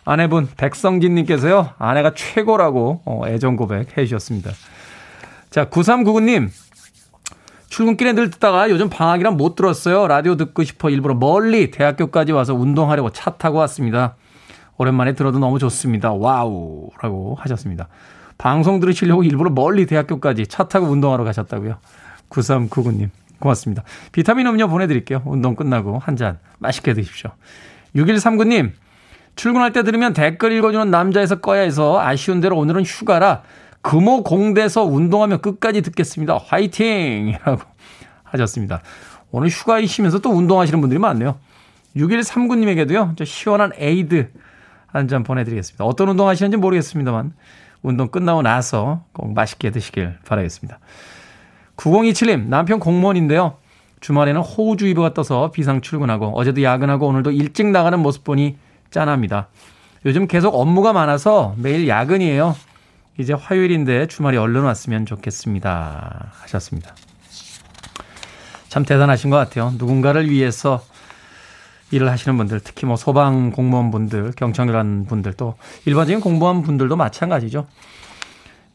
[0.06, 4.52] 아내분, 백성진님께서요, 아내가 최고라고 어, 애정 고백 해 주셨습니다.
[5.50, 6.50] 자, 9399님.
[7.70, 10.08] 출근길에 늘 듣다가 요즘 방학이라 못 들었어요.
[10.08, 14.16] 라디오 듣고 싶어 일부러 멀리 대학교까지 와서 운동하려고 차 타고 왔습니다.
[14.84, 16.12] 오랜만에 들어도 너무 좋습니다.
[16.12, 16.90] 와우.
[17.02, 17.88] 라고 하셨습니다.
[18.38, 21.78] 방송 들으시려고 일부러 멀리 대학교까지 차 타고 운동하러 가셨다고요.
[22.30, 23.10] 9399님.
[23.40, 23.84] 고맙습니다.
[24.12, 25.22] 비타민 음료 보내드릴게요.
[25.26, 27.32] 운동 끝나고 한 잔 맛있게 드십시오.
[27.96, 28.72] 6139님.
[29.36, 33.42] 출근할 때 들으면 댓글 읽어주는 남자에서 꺼야 해서 아쉬운 대로 오늘은 휴가라
[33.82, 36.38] 금호 공대에서 운동하며 끝까지 듣겠습니다.
[36.46, 37.30] 화이팅!
[37.30, 37.62] 이라고
[38.24, 38.82] 하셨습니다.
[39.32, 41.38] 오늘 휴가이시면서 또 운동하시는 분들이 많네요.
[41.96, 44.30] 6139님에게도요, 저 시원한 에이드
[44.94, 45.84] 한 잔 보내드리겠습니다.
[45.84, 47.34] 어떤 운동 하시는지 모르겠습니다만,
[47.82, 50.80] 운동 끝나고 나서 꼭 맛있게 드시길 바라겠습니다.
[51.76, 53.58] 9027님, 남편 공무원인데요.
[54.00, 58.58] 주말에는 호우주의보가 떠서 비상 출근하고, 어제도 야근하고 오늘도 일찍 나가는 모습 보니
[58.92, 59.48] 짠합니다.
[60.06, 62.56] 요즘 계속 업무가 많아서 매일 야근이에요.
[63.18, 66.32] 이제 화요일인데 주말이 얼른 왔으면 좋겠습니다.
[66.42, 66.96] 하셨습니다.
[68.70, 69.74] 참 대단하신 것 같아요.
[69.78, 70.84] 누군가를 위해서
[71.94, 77.68] 일을 하시는 분들, 특히 뭐 소방 공무원 분들, 경찰관 분들 또 일반적인 공무원 분들도 마찬가지죠.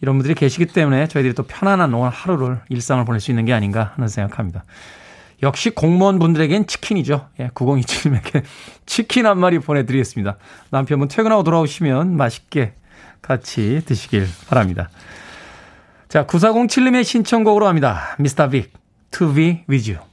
[0.00, 3.92] 이런 분들이 계시기 때문에 저희들이 또 편안한 오늘 하루를 일상을 보낼 수 있는 게 아닌가
[3.96, 4.64] 하는 생각합니다.
[5.42, 7.28] 역시 공무원 분들에겐 치킨이죠.
[7.40, 8.42] 예, 9027님에게
[8.86, 10.36] 치킨 한 마리 보내드리겠습니다.
[10.70, 12.74] 남편분 퇴근하고 돌아오시면 맛있게
[13.20, 14.90] 같이 드시길 바랍니다.
[16.08, 18.16] 자, 9407님의 신청곡으로 합니다.
[18.18, 18.72] 미스터 빅,
[19.10, 20.04] To Be With You.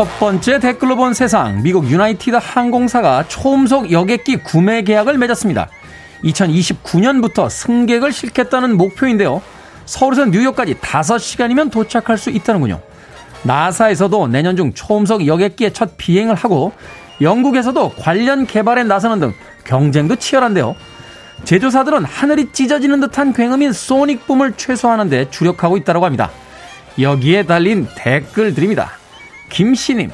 [0.00, 1.62] 첫 번째 댓글로 본 세상.
[1.62, 5.68] 미국 유나이티드 항공사가 초음속 여객기 구매 계약을 맺었습니다.
[6.24, 9.42] 2029년부터 승객을 싣겠다는 목표인데요.
[9.84, 12.80] 서울에서 뉴욕까지 5시간이면 도착할 수 있다는군요.
[13.42, 16.72] 나사에서도 내년 중 초음속 여객기의 첫 비행을 하고
[17.20, 19.34] 영국에서도 관련 개발에 나서는 등
[19.64, 20.76] 경쟁도 치열한데요.
[21.44, 26.30] 제조사들은 하늘이 찢어지는 듯한 굉음인 소닉붐을 최소화하는 데 주력하고 있다고 합니다.
[26.98, 28.99] 여기에 달린 댓글들입니다.
[29.50, 30.10] 김씨님,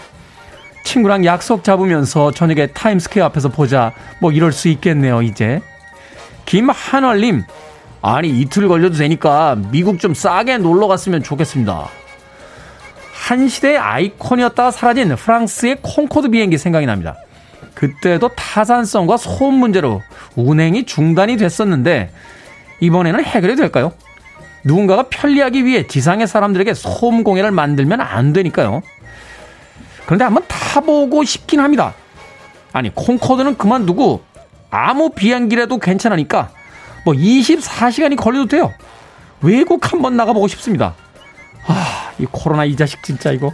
[0.84, 3.93] 친구랑 약속 잡으면서 저녁에 타임스퀘어 앞에서 보자.
[4.20, 5.61] 뭐 이럴 수 있겠네요, 이제.
[6.47, 7.43] 김한월님,
[8.03, 11.89] 아니, 이틀 걸려도 되니까 미국 좀 싸게 놀러 갔으면 좋겠습니다.
[13.12, 17.16] 한 시대의 아이콘이었다가 사라진 프랑스의 콩코드 비행기 생각이 납니다.
[17.74, 20.03] 그때도 타산성과 소음 문제로
[20.37, 22.11] 운행이 중단이 됐었는데
[22.80, 23.93] 이번에는 해결이 될까요?
[24.64, 28.82] 누군가가 편리하기 위해 지상의 사람들에게 소음 공해를 만들면 안 되니까요.
[30.07, 31.95] 그런데 한번 타보고 싶긴 합니다.
[32.73, 34.23] 아니, 콩코드는 그만두고
[34.71, 36.51] 아무 비행기라도 괜찮으니까
[37.05, 38.73] 뭐 24시간이 걸려도 돼요.
[39.43, 40.95] 외국 한번 나가보고 싶습니다.
[41.67, 43.53] 아, 이 코로나 이 자식 진짜 이거.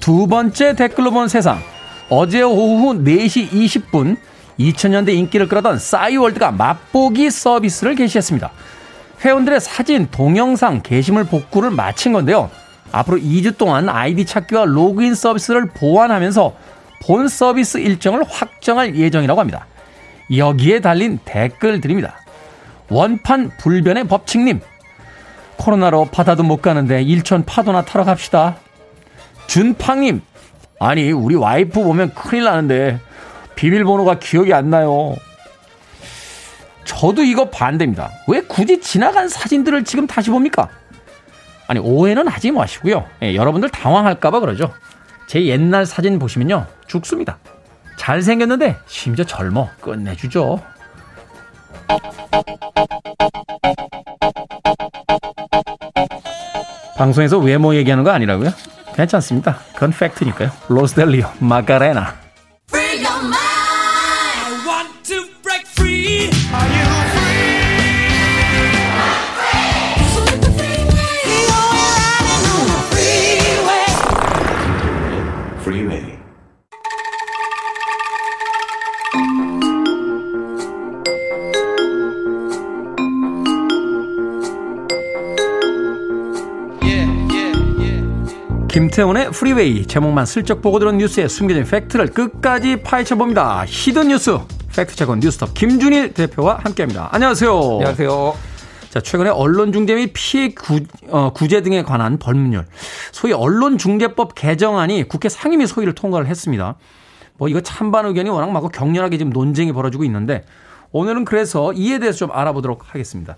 [0.00, 1.62] 두 번째 댓글로 본 세상.
[2.08, 4.16] 어제 오후 4시 20분
[4.70, 8.50] 2000년대 인기를 끌었던 싸이월드가 맛보기 서비스를 개시했습니다.
[9.24, 12.50] 회원들의 사진, 동영상, 게시물 복구를 마친 건데요.
[12.90, 16.54] 앞으로 2주 동안 아이디 찾기와 로그인 서비스를 보완하면서
[17.04, 19.66] 본 서비스 일정을 확정할 예정이라고 합니다.
[20.36, 22.14] 여기에 달린 댓글들입니다.
[22.88, 24.60] 원판 불변의 법칙님.
[25.56, 28.56] 코로나로 바다도 못 가는데 일촌 파도나 타러 갑시다.
[29.46, 30.22] 준팡님.
[30.78, 32.98] 아니, 우리 와이프 보면 큰일 나는데
[33.54, 35.14] 비밀번호가 기억이 안 나요.
[36.84, 38.10] 저도 이거 반대입니다.
[38.28, 40.68] 왜 굳이 지나간 사진들을 지금 다시 봅니까?
[41.68, 43.06] 아니, 오해는 하지 마시고요.
[43.22, 44.72] 예, 여러분들 당황할까봐 그러죠.
[45.26, 46.66] 제 옛날 사진 보시면요.
[46.86, 47.38] 죽습니다.
[47.96, 49.68] 잘생겼는데 심지어 젊어.
[49.80, 50.60] 끝내주죠.
[56.96, 58.50] 방송에서 외모 얘기하는 거 아니라고요?
[58.94, 59.58] 괜찮습니다.
[59.74, 60.50] 그건 팩트니까요.
[60.68, 62.21] 로스델리오, 마가레나.
[88.72, 93.66] 김태훈의 프리웨이 제목만 슬쩍 보고 들은 뉴스에 숨겨진 팩트를 끝까지 파헤쳐봅니다.
[93.66, 94.38] hidden 뉴스
[94.74, 97.10] 팩트체크 뉴스톱 김준일 대표와 함께합니다.
[97.12, 97.52] 안녕하세요.
[97.52, 98.34] 안녕하세요.
[98.88, 102.64] 자 최근에 언론 중재 및 피해 구, 어, 구제 등에 관한 법률
[103.12, 106.76] 소위 언론중재법 개정안이 국회 상임위 소위를 통과를 했습니다.
[107.36, 110.46] 뭐 이거 찬반 의견이 워낙 많고 격렬하게 지금 논쟁이 벌어지고 있는데
[110.92, 113.36] 오늘은 그래서 이에 대해서 좀 알아보도록 하겠습니다.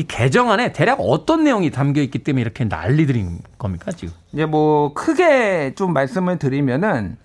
[0.00, 4.14] 이 개정안에 대략 어떤 내용이 담겨 있기 때문에 이렇게 난리들인 겁니까 지금?
[4.32, 7.18] 이제 뭐 크게 좀 말씀을 드리면은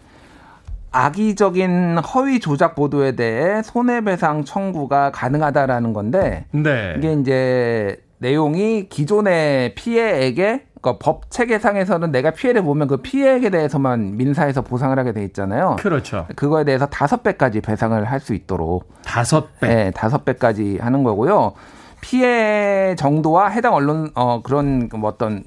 [0.91, 6.95] 악의적인 허위 조작 보도에 대해 손해배상 청구가 가능하다라는 건데 네.
[6.97, 14.61] 이게 이제 내용이 기존의 피해에게 그러니까 법 체계상에서는 내가 피해를 보면 그 피해액에 대해서만 민사에서
[14.63, 15.77] 보상을 하게 돼 있잖아요.
[15.79, 16.27] 그렇죠.
[16.35, 19.67] 그거에 대해서 다섯 배까지 배상을 할 수 있도록 다섯 배.
[19.67, 21.53] 네, 다섯 배까지 하는 거고요.
[22.01, 25.43] 피해 정도와 해당 언론 어 그런 뭐 어떤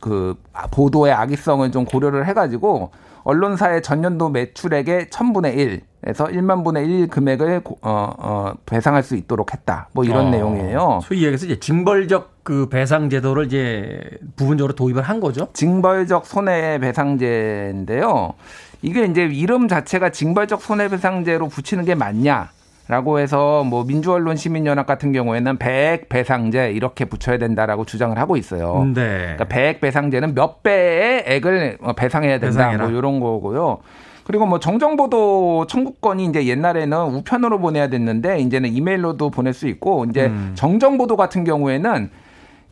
[0.00, 0.36] 그
[0.70, 2.90] 보도의 악의성을 좀 고려를 해가지고
[3.24, 9.88] 언론사의 전년도 매출액의 천분의 일에서 1만 분의 1 금액을 어, 어, 배상할 수 있도록 했다.
[9.92, 11.00] 뭐 이런 어, 내용이에요.
[11.02, 13.98] 소위 얘기해서 이제 징벌적 그 배상 제도를 이제
[14.36, 15.48] 부분적으로 도입을 한 거죠.
[15.54, 18.34] 징벌적 손해 배상제인데요.
[18.82, 22.50] 이게 이제 이름 자체가 징벌적 손해배상제로 붙이는 게 맞냐?
[22.86, 28.84] 라고 해서 뭐 민주언론 시민연합 같은 경우에는 배액 배상제 이렇게 붙여야 된다라고 주장을 하고 있어요.
[28.94, 29.20] 네.
[29.20, 32.88] 그러니까 배액 배상제는 몇 배의 액을 배상해야 된다 배상해라.
[32.88, 33.78] 뭐 이런 거고요.
[34.24, 40.26] 그리고 뭐 정정보도 청구권이 이제 옛날에는 우편으로 보내야 됐는데 이제는 이메일로도 보낼 수 있고 이제
[40.26, 40.52] 음.
[40.54, 42.10] 정정보도 같은 경우에는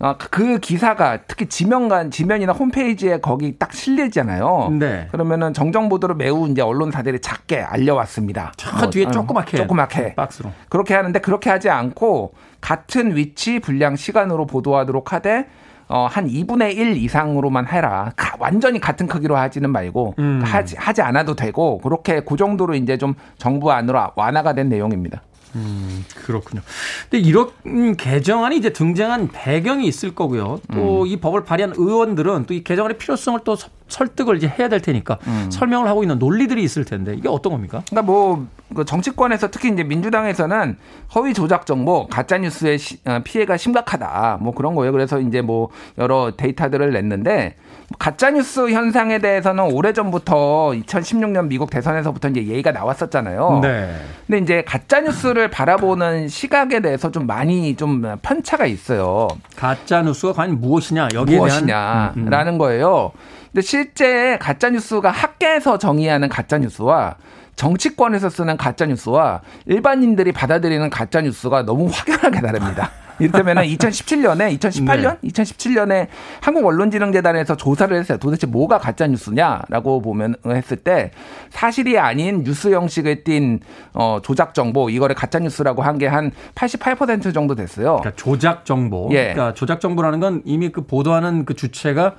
[0.03, 4.71] 어, 그 기사가 특히 지면간 지면이나 홈페이지에 거기 딱 실리잖아요.
[4.81, 5.07] 네.
[5.13, 8.53] 그러면은 정정 보도를 매우 이제 언론사들이 작게 알려왔습니다.
[8.57, 10.51] 저 뭐, 뒤에 어, 조그맣게 조그맣게 박스로.
[10.69, 15.47] 그렇게 하는데 그렇게 하지 않고 같은 위치 분량 시간으로 보도하도록 하되
[15.87, 18.11] 어, 한 2분의 1 이상으로만 해라.
[18.17, 20.43] 가- 완전히 같은 크기로 하지는 말고 음.
[20.45, 25.23] 하지 하지 않아도 되고 그렇게 그 정도로 이제 좀 정부 안으로 완화가 된 내용입니다.
[26.15, 26.63] 그렇군요.
[27.11, 30.61] 근데 이런 개정안이 이제 등장한 배경이 있을 거고요.
[30.73, 31.07] 또 음.
[31.07, 35.19] 이 법을 발의한 의원들은 또 이 개정안의 필요성을 또 서- 설득을 이제 해야 될 테니까
[35.27, 35.49] 음.
[35.51, 37.83] 설명을 하고 있는 논리들이 있을 텐데 이게 어떤 겁니까?
[37.91, 40.77] 그러니까 뭐그 정치권에서 특히 이제 민주당에서는
[41.15, 44.39] 허위 조작 정보, 가짜 뉴스의 시- 어, 피해가 심각하다.
[44.41, 44.93] 뭐 그런 거예요.
[44.93, 45.69] 그래서 이제 뭐
[45.99, 47.57] 여러 데이터들을 냈는데
[47.99, 53.61] 가짜 뉴스 현상에 대해서는 오래 전부터 2016년 미국 대선에서부터 이제 얘기가 나왔었잖아요.
[53.63, 53.95] 네.
[54.27, 59.29] 근데 이제 가짜 뉴스를 바라보는 시각에 대해서 좀 많이 좀 편차가 있어요.
[59.57, 61.69] 가짜 뉴스가 과연 무엇이냐 여기에 대한 음,
[62.17, 62.21] 음.
[62.23, 63.13] 무엇이냐라는 거예요.
[63.53, 67.17] 근데 실제 가짜 뉴스가 학계에서 정의하는 가짜 뉴스와
[67.55, 72.91] 정치권에서 쓰는 가짜 뉴스와 일반인들이 받아들이는 가짜 뉴스가 너무 확연하게 다릅니다.
[73.19, 76.07] 이를테면은 2017년에 2018년, 2017년에
[76.41, 78.17] 한국 언론진흥재단에서 조사를 했어요.
[78.19, 81.11] 도대체 뭐가 가짜 뉴스냐라고 보면 했을 때
[81.51, 83.61] 사실이 아닌 뉴스 형식을 띈
[83.93, 87.99] 어, 조작 정보 이거를 가짜 뉴스라고 한 게 한 88% 정도 됐어요.
[88.01, 89.09] 그러니까 조작 정보.
[89.13, 89.35] 예.
[89.35, 92.15] 그러니까 조작 정보라는 건 이미 그 보도하는 그 주체가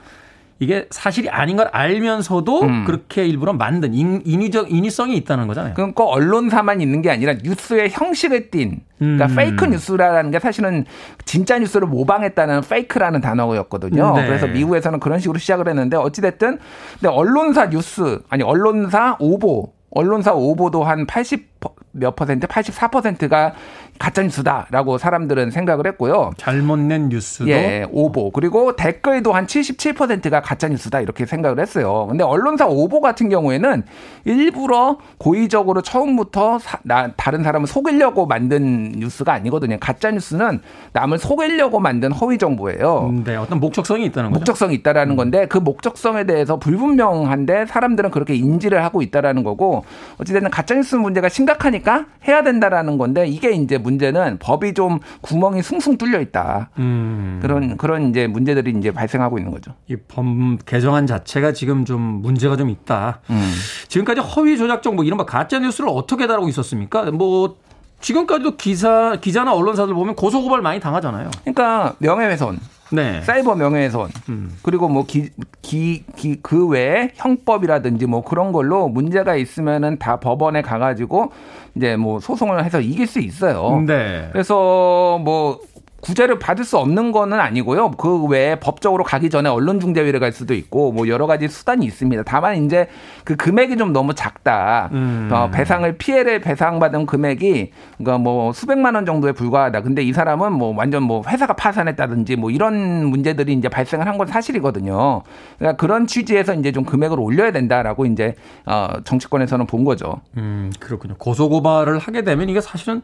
[0.59, 2.85] 이게 사실이 아닌 걸 알면서도 음.
[2.85, 5.73] 그렇게 일부러 만든 인, 인위적 인위성이 있다는 거잖아요.
[5.73, 9.35] 그러니까 언론사만 있는 게 아니라 뉴스의 형식을 띤 그러니까 음.
[9.35, 10.85] fake news라는 게 사실은
[11.25, 14.15] 진짜 뉴스를 모방했다는 fake라는 단어였거든요.
[14.15, 14.25] 네.
[14.27, 16.59] 그래서 미국에서는 그런 식으로 시작을 했는데 어찌 됐든
[16.99, 21.53] 근데 언론사 뉴스 아니 언론사 오보 언론사 오보도 한 80
[21.93, 23.53] 몇 퍼센트, 84%가
[23.99, 26.31] 가짜뉴스다라고 사람들은 생각을 했고요.
[26.37, 28.31] 잘못 낸 뉴스도 예, 오보.
[28.31, 32.07] 그리고 댓글도 한 77%가 가짜뉴스다 이렇게 생각을 했어요.
[32.09, 33.83] 근데 언론사 오보 같은 경우에는
[34.25, 39.77] 일부러 고의적으로 처음부터 사, 나, 다른 사람을 속이려고 만든 뉴스가 아니거든요.
[39.79, 40.61] 가짜뉴스는
[40.93, 43.13] 남을 속이려고 만든 허위 정보예요.
[43.25, 44.39] 네, 어떤 목적성이 있다는 거죠.
[44.39, 49.85] 목적성이 있다라는 건데 그 목적성에 대해서 불분명한데 사람들은 그렇게 인지를 하고 있다라는 거고
[50.19, 56.21] 어찌됐든 가짜뉴스 문제가 심각하니까 해야 된다라는 건데 이게 이제 문제는 법이 좀 구멍이 숭숭 뚫려
[56.21, 56.69] 있다.
[56.79, 57.39] 음.
[57.41, 59.73] 그런 그런 이제 문제들이 이제 발생하고 있는 거죠.
[59.87, 60.25] 이법
[60.65, 63.19] 개정안 자체가 지금 좀 문제가 좀 있다.
[63.29, 63.53] 음.
[63.87, 67.11] 지금까지 허위 조작 정보 이른바 가짜 뉴스를 어떻게 다루고 있었습니까?
[67.11, 67.57] 뭐
[68.03, 71.31] 지금까지도 기사 기자나 언론사들 보면 고소 고발 많이 당하잖아요.
[71.41, 72.59] 그러니까 명예훼손,
[72.91, 73.21] 네.
[73.21, 74.57] 사이버 명예훼손, 음.
[74.61, 75.29] 그리고 뭐 기
[75.61, 81.31] 기 기 그 외에 형법이라든지 뭐 그런 걸로 문제가 있으면은 다 법원에 가가지고
[81.75, 83.81] 이제 뭐 소송을 해서 이길 수 있어요.
[83.87, 84.27] 네.
[84.33, 85.59] 그래서 뭐
[86.03, 87.91] 구제를 받을 수 없는 거는 아니고요.
[87.91, 92.23] 그 외에 법적으로 가기 전에 언론중재위를 갈 수도 있고 뭐 여러 가지 수단이 있습니다.
[92.23, 92.87] 다만 이제
[93.23, 94.89] 그 금액이 좀 너무 작다.
[94.91, 95.29] 음.
[95.31, 99.81] 어, 배상을 피해를 배상받은 금액이 그러니까 뭐 수백만 원 정도에 불과하다.
[99.81, 104.27] 근데 이 사람은 뭐 완전 뭐 회사가 파산했다든지 뭐 이런 문제들이 이제 발생을 한 건
[104.27, 105.23] 사실이거든요.
[105.57, 108.35] 그러니까 그런 취지에서 이제 좀 금액을 올려야 된다라고 이제
[108.65, 110.21] 어, 정치권에서는 본 거죠.
[110.37, 111.15] 음, 그렇군요.
[111.17, 113.01] 고소 고발을 하게 되면 이게 사실은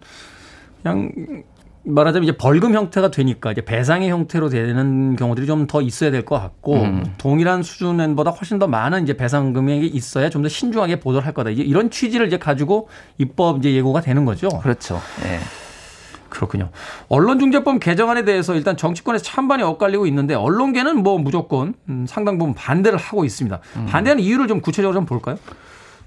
[0.83, 1.11] 그냥
[1.83, 6.39] 말하자면 이제 벌금 형태가 되니까 이제 배상의 형태로 되는 경우들이 좀 더 있어야 될 것
[6.39, 7.13] 같고 음.
[7.17, 11.49] 동일한 수준보다 훨씬 더 많은 이제 배상 금액이 있어야 좀 더 신중하게 보도를 할 거다.
[11.49, 14.49] 이제 이런 취지를 이제 가지고 입법 이제 예고가 되는 거죠.
[14.61, 15.01] 그렇죠.
[15.25, 15.39] 예.
[16.29, 16.69] 그렇군요.
[17.07, 22.99] 언론중재법 개정안에 대해서 일단 정치권에서 찬반이 엇갈리고 있는데 언론계는 뭐 무조건 음, 상당 부분 반대를
[22.99, 23.59] 하고 있습니다.
[23.87, 25.37] 반대하는 이유를 좀 구체적으로 좀 볼까요?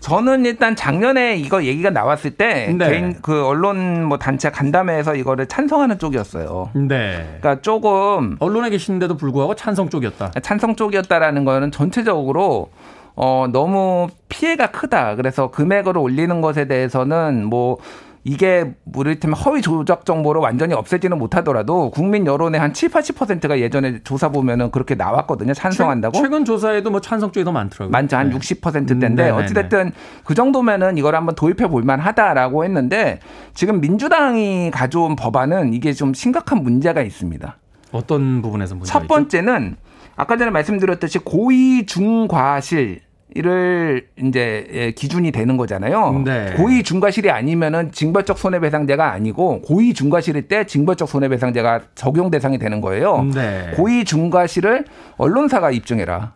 [0.03, 2.88] 저는 일단 작년에 이거 얘기가 나왔을 때 네.
[2.88, 6.70] 개인 그 언론 뭐 단체 간담회에서 이거를 찬성하는 쪽이었어요.
[6.74, 7.38] 네.
[7.40, 10.32] 그러니까 조금 언론에 계시는데도 불구하고 찬성 쪽이었다.
[10.42, 12.70] 찬성 쪽이었다라는 거는 전체적으로
[13.14, 15.14] 어 너무 피해가 크다.
[15.14, 17.78] 그래서 금액을 올리는 것에 대해서는 뭐
[18.25, 24.01] 이게 뭐 이를테면 허위 조작 정보를 완전히 없애지는 못하더라도 국민 여론의 한 7, 80%가 예전에
[24.05, 25.55] 조사 보면은 그렇게 나왔거든요.
[25.55, 26.16] 찬성한다고.
[26.23, 27.91] 최 근 조사에도 뭐 찬성 쪽이 더 많더라고요.
[27.91, 28.16] 많죠.
[28.16, 28.39] 한 네.
[28.39, 29.31] 60%대인데 음, 네네네.
[29.31, 29.93] 어찌 됐든
[30.25, 33.18] 그 정도면은 이걸 한번 도입해 볼 만하다라고 했는데
[33.55, 37.57] 지금 민주당이 가져온 법안은 이게 좀 심각한 문제가 있습니다.
[37.91, 39.77] 어떤 부분에서 문제가 첫 번째는
[40.14, 43.01] 아까 전에 말씀드렸듯이 고의 중과실
[43.35, 46.22] 이를 이제 예, 기준이 되는 거잖아요.
[46.24, 46.53] 네.
[46.57, 53.22] 고의 중과실이 아니면은 징벌적 손해배상제가 아니고 고의 중과실일 때 징벌적 손해배상제가 적용 대상이 되는 거예요.
[53.35, 53.72] 네.
[53.74, 54.85] 고의 중과실을
[55.16, 56.33] 언론사가 입증해라.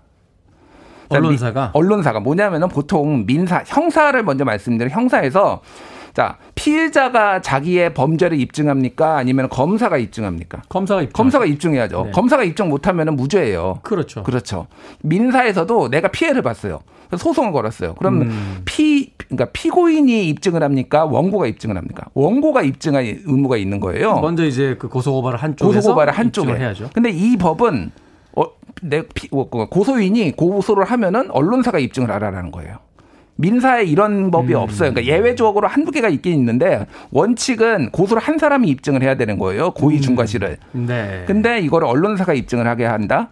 [1.10, 1.64] 자, 언론사가?
[1.66, 5.60] 미- 언론사가 뭐냐면은 보통 민사 형사를 먼저 말씀드려 형사에서
[6.16, 10.62] 자 피해자가 자기의 범죄를 입증합니까 아니면 검사가 입증합니까?
[10.70, 11.12] 검사가 입증.
[11.12, 12.04] 검사가 입증해야죠.
[12.06, 12.10] 네.
[12.12, 13.80] 검사가 입증 못하면은 무죄예요.
[13.82, 14.22] 그렇죠.
[14.22, 14.66] 그렇죠.
[15.02, 16.80] 민사에서도 내가 피해를 봤어요.
[17.14, 17.96] 소송을 걸었어요.
[17.98, 18.62] 그러면 음.
[18.64, 21.04] 피 그러니까 피고인이 입증을 합니까?
[21.04, 22.06] 원고가 입증을 합니까?
[22.14, 24.18] 원고가 입증할 의무가 있는 거예요.
[24.20, 26.88] 먼저 이제 그 고소 고발을 한쪽에서 고소 고발을 한쪽에 해야죠.
[26.94, 27.90] 근데 이 법은
[28.36, 28.44] 어,
[28.80, 32.85] 내 피, 어, 그 고소인이 고소를 하면은 언론사가 입증을 하라라는 거예요.
[33.36, 34.60] 민사에 이런 법이 음.
[34.60, 34.92] 없어요.
[34.92, 39.72] 그러니까 예외적으로 한두 개가 있긴 있는데 원칙은 고소를 한 사람이 입증을 해야 되는 거예요.
[39.72, 40.56] 고의 중과실을.
[40.72, 41.24] 네.
[41.26, 43.28] 근데 이거를 언론사가 입증을 하게 한다.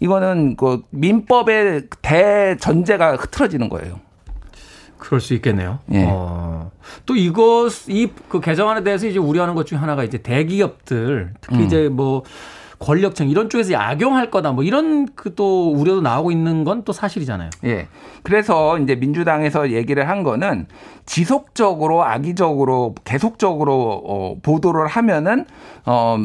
[0.00, 4.00] 이거는 그 민법의 대전제가 흐트러지는 거예요.
[4.96, 5.78] 그럴 수 있겠네요.
[5.92, 6.04] 예.
[6.08, 6.70] 어.
[7.06, 11.62] 또 이것 이 그 개정안에 대해서 이제 우려하는 것 중에 하나가 이제 대기업들 특히 음.
[11.64, 12.22] 이제 뭐
[12.78, 17.50] 권력층 이런 쪽에서 악용할 거다 뭐 이런 그 또 우려도 나오고 있는 건 또 사실이잖아요.
[17.64, 17.88] 예.
[18.22, 20.66] 그래서 이제 민주당에서 얘기를 한 거는
[21.06, 25.44] 지속적으로 악의적으로 계속적으로 어, 보도를 하면은
[25.84, 26.18] 어,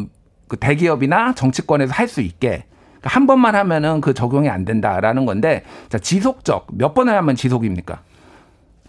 [0.47, 2.65] 그 대기업이나 정치권에서 할 수 있게
[2.99, 8.01] 그러니까 한 번만 하면은 그 적용이 안 된다라는 건데 자, 지속적 몇 번을 하면 지속입니까?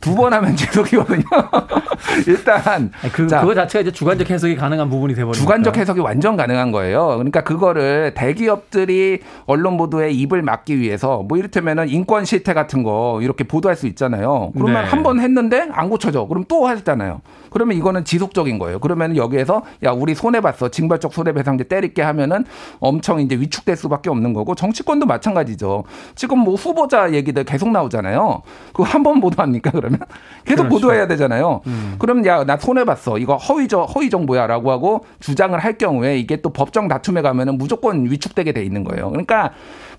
[0.05, 1.25] 두 번 하면 지속이거든요.
[2.29, 5.39] 일단 아니, 그 자, 그거 자체가 이제 주관적 해석이 가능한 부분이 돼버리니까.
[5.41, 7.07] 주관적 해석이 완전 가능한 거예요.
[7.17, 13.45] 그러니까 그거를 대기업들이 언론 보도에 입을 막기 위해서 뭐 이를테면은 인권 실태 같은 거 이렇게
[13.45, 14.51] 보도할 수 있잖아요.
[14.55, 14.89] 그러면 네.
[14.91, 16.27] 한번 했는데 안 고쳐져.
[16.27, 17.21] 그럼 또 하잖아요.
[17.55, 18.79] 그러면 이거는 지속적인 거예요.
[18.81, 20.69] 그러면 여기에서 야 우리 손해 봤어.
[20.69, 22.45] 징벌적 손해배상제 때릴게 하면은
[22.81, 25.85] 엄청 이제 위축될 수밖에 없는 거고 정치권도 마찬가지죠.
[26.17, 28.43] 지금 뭐 후보자 얘기들 계속 나오잖아요.
[28.73, 30.01] 그거 한 번 보도합니까 그러면?
[30.45, 30.69] 계속 그렇죠.
[30.69, 31.61] 보도해야 되잖아요.
[31.99, 33.19] 그럼 야 나 손해 봤어.
[33.19, 38.05] 이거 허위 저 허위 정보야라고 하고 주장을 할 경우에 이게 또 법정 다툼에 가면은 무조건
[38.11, 39.11] 위축되게 돼 있는 거예요.
[39.11, 39.53] 그러니까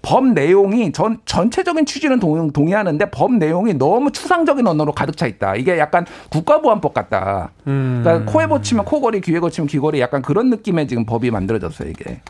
[0.06, 5.56] 법 내용이 전 전체적인 취지는 동, 동의하는데 법 내용이 너무 추상적인 언어로 가득 차 있다.
[5.56, 7.50] 이게 약간 국가보안법 같다.
[7.66, 8.02] 음.
[8.04, 12.22] 그러니까 코에 붙이면 코걸이, 귀에 거치면 귀걸이 약간 그런 느낌의 지금 법이 만들어졌어요, 이게.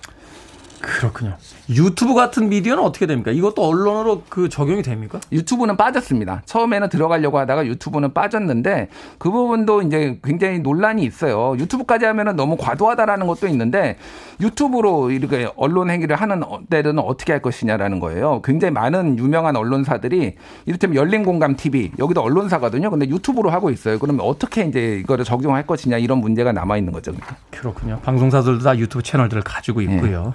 [0.80, 1.36] 그렇군요.
[1.70, 3.32] 유튜브 같은 미디어는 어떻게 됩니까?
[3.32, 5.20] 이것도 언론으로 그 적용이 됩니까?
[5.32, 6.44] 유튜브는 빠졌습니다.
[6.46, 11.56] 처음에는 들어가려고 하다가 유튜브는 빠졌는데 그 부분도 이제 굉장히 논란이 있어요.
[11.58, 13.98] 유튜브까지 하면은 너무 과도하다라는 것도 있는데
[14.42, 18.42] 유튜브로 이렇게 언론 행위를 하는 때는 어떻게 할 것이냐라는 거예요.
[18.44, 20.36] 굉장히 많은 유명한 언론사들이
[20.66, 22.90] 이를테면 열린공감 TV 여기도 언론사거든요.
[22.90, 23.98] 근데 유튜브로 하고 있어요.
[23.98, 27.12] 그러면 어떻게 이제 이거를 적용할 것이냐 이런 문제가 남아 있는 거죠.
[27.12, 27.38] 그러니까.
[27.50, 28.00] 그렇군요.
[28.04, 30.34] 방송사들도 다 유튜브 채널들을 가지고 있고요.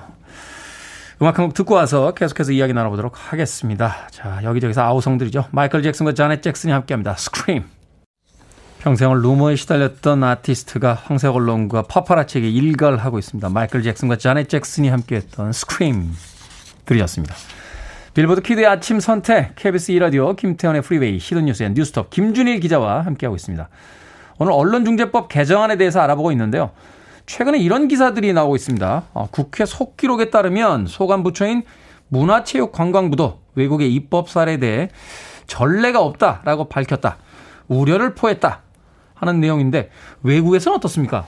[1.23, 4.09] 음악 한 곡 듣고 와서 계속해서 이야기 나눠보도록 하겠습니다.
[4.11, 5.47] 자, 여기저기서 아우성들이죠.
[5.51, 7.15] 마이클 잭슨과 자넷 잭슨이 함께 합니다.
[7.15, 7.65] Scream.
[8.79, 13.51] 평생을 루머에 시달렸던 아티스트가 황색 언론과 파파라치에게 일갈을 하고 있습니다.
[13.51, 16.11] 마이클 잭슨과 자넷 잭슨이 함께했던 Scream
[16.87, 17.35] 들으셨습니다.
[18.15, 23.69] 빌보드 키드의 아침 선택, KBS 2라디오, 김태훈의 프리웨이, hidden 뉴스의 뉴스톱, 김준일 기자와 함께하고 있습니다.
[24.39, 26.71] 오늘 언론중재법 개정안에 대해서 알아보고 있는데요.
[27.27, 29.05] 최근에 이런 기사들이 나오고 있습니다.
[29.13, 31.63] 어, 국회 속기록에 따르면 소관부처인
[32.09, 34.89] 문화체육관광부도 외국의 입법 사례에 대해
[35.47, 37.19] 전례가 없다라고 밝혔다.
[37.69, 38.63] 우려를 표했다.
[39.15, 39.91] 하는 내용인데
[40.23, 41.27] 외국에서는 어떻습니까?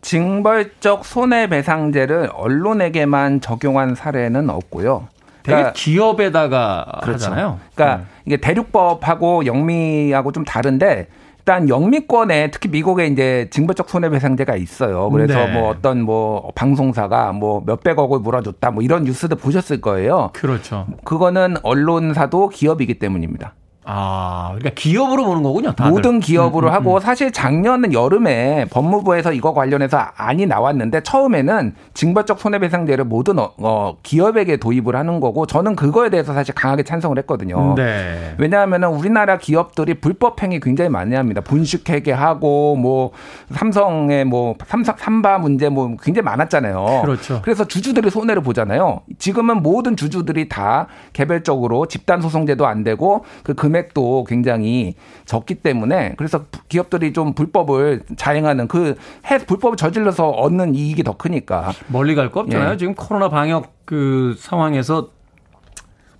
[0.00, 5.08] 징벌적 손해배상제를 언론에게만 적용한 사례는 없고요.
[5.44, 6.86] 그러니까 기업에다가.
[7.02, 7.58] 하잖아요.
[7.74, 8.04] 그러니까 네.
[8.26, 11.08] 이게 대륙법하고 영미하고 좀 다른데
[11.48, 15.08] 일단 영미권에 특히 미국에 이제 징벌적 손해배상제가 있어요.
[15.08, 15.52] 그래서 네.
[15.54, 20.28] 뭐 어떤 뭐 방송사가 뭐 몇백억을 몰아줬다 뭐 이런 뉴스도 보셨을 거예요.
[20.34, 20.86] 그렇죠.
[21.04, 23.54] 그거는 언론사도 기업이기 때문입니다.
[23.90, 25.72] 아, 그러니까 기업으로 보는 거군요.
[25.72, 25.90] 다들.
[25.90, 27.00] 모든 기업으로 음, 음, 하고 음.
[27.00, 34.58] 사실 작년 여름에 법무부에서 이거 관련해서 안이 나왔는데 처음에는 징벌적 손해배상제를 모든 어, 어, 기업에게
[34.58, 37.74] 도입을 하는 거고 저는 그거에 대해서 사실 강하게 찬성을 했거든요.
[37.76, 38.34] 네.
[38.36, 41.40] 왜냐하면 우리나라 기업들이 불법 행위 굉장히 많이 합니다.
[41.40, 43.12] 분식회계 하고 뭐
[43.52, 47.00] 삼성의 뭐 삼성 삼바 문제 뭐 굉장히 많았잖아요.
[47.04, 47.40] 그렇죠.
[47.42, 49.00] 그래서 주주들이 손해를 보잖아요.
[49.18, 56.14] 지금은 모든 주주들이 다 개별적으로 집단 소송제도 안 되고 그 금액 도 굉장히 적기 때문에
[56.18, 58.96] 그래서 기업들이 좀 불법을 자행하는 그
[59.30, 62.72] 해 불법을 저질러서 얻는 이익이 더 크니까 멀리 갈 거 없잖아요.
[62.72, 62.76] 예.
[62.76, 65.10] 지금 코로나 방역 그 상황에서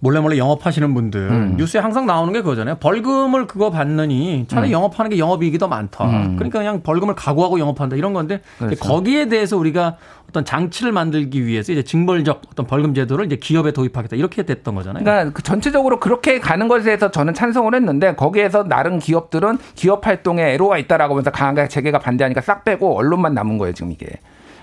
[0.00, 1.54] 몰래 몰래 영업하시는 분들 음.
[1.56, 2.76] 뉴스에 항상 나오는 게 그거잖아요.
[2.76, 4.72] 벌금을 그거 받느니 차라리 음.
[4.72, 6.04] 영업하는 게 영업이익이 더 많다.
[6.04, 6.36] 음.
[6.36, 8.76] 그러니까 그냥 벌금을 각오하고 영업한다 이런 건데 그렇죠.
[8.76, 9.96] 거기에 대해서 우리가
[10.28, 15.02] 어떤 장치를 만들기 위해서 이제 징벌적 어떤 벌금 제도를 이제 기업에 도입하겠다 이렇게 됐던 거잖아요.
[15.02, 20.52] 그러니까 그 전체적으로 그렇게 가는 것에 대해서 저는 찬성을 했는데 거기에서 나름 기업들은 기업 활동에
[20.54, 24.06] 애로가 있다라고 하면서 강하게 재계가 반대하니까 싹 빼고 언론만 남은 거예요 지금 이게.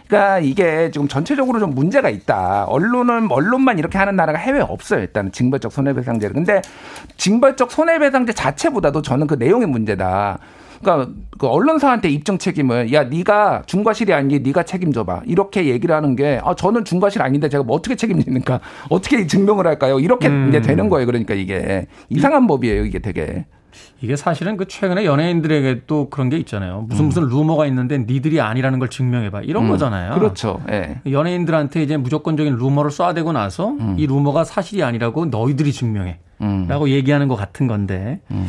[0.08, 2.66] 그러니까 이게 지금 전체적으로 좀 문제가 있다.
[2.66, 5.02] 언론은 언론만 이렇게 하는 나라가 해외에 없어요.
[5.02, 6.34] 일단 징벌적 손해배상제를.
[6.34, 6.62] 근데
[7.18, 10.40] 징벌적 손해배상제 자체보다도 저는 그 내용이 문제다.
[10.82, 16.40] 그러니까 그 언론사한테 입증 책임을 야 네가 중과실이 아니니 네가 책임져봐 이렇게 얘기를 하는 게
[16.44, 20.50] 아 저는 중과실 아닌데 제가 뭐 어떻게 책임집니까 어떻게 증명을 할까요 이렇게 음.
[20.50, 23.46] 이제 되는 거예요 그러니까 이게 이상한 법이에요 이게 되게
[24.02, 26.86] 이게 사실은 그 최근에 연예인들에게 또 그런 게 있잖아요.
[26.90, 29.70] 무슨 무슨 루머가 있는데 니들이 아니라는 걸 증명해봐 이런 음.
[29.70, 30.14] 거잖아요.
[30.16, 31.00] 그렇죠 예.
[31.10, 33.96] 연예인들한테 이제 무조건적인 루머를 쏴대고 나서 음.
[33.98, 36.20] 이 루머가 사실이 아니라고 너희들이 증명해.
[36.68, 38.20] 라고 얘기하는 것 같은 건데.
[38.30, 38.48] 음.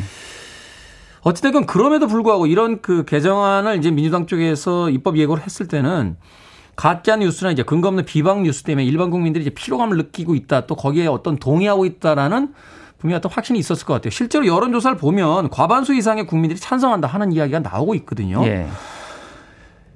[1.21, 6.15] 어찌됐건 그럼에도 불구하고 이런 그 개정안을 이제 민주당 쪽에서 입법 예고를 했을 때는
[6.75, 10.67] 가짜 뉴스나 이제 근거 없는 비방 뉴스 때문에 일반 국민들이 이제 피로감을 느끼고 있다.
[10.67, 12.53] 또 거기에 어떤 동의하고 있다라는
[12.99, 14.09] 분명히 어떤 확신이 있었을 것 같아요.
[14.09, 18.43] 실제로 여론조사를 보면 과반수 이상의 국민들이 찬성한다 하는 이야기가 나오고 있거든요.
[18.45, 18.67] 예.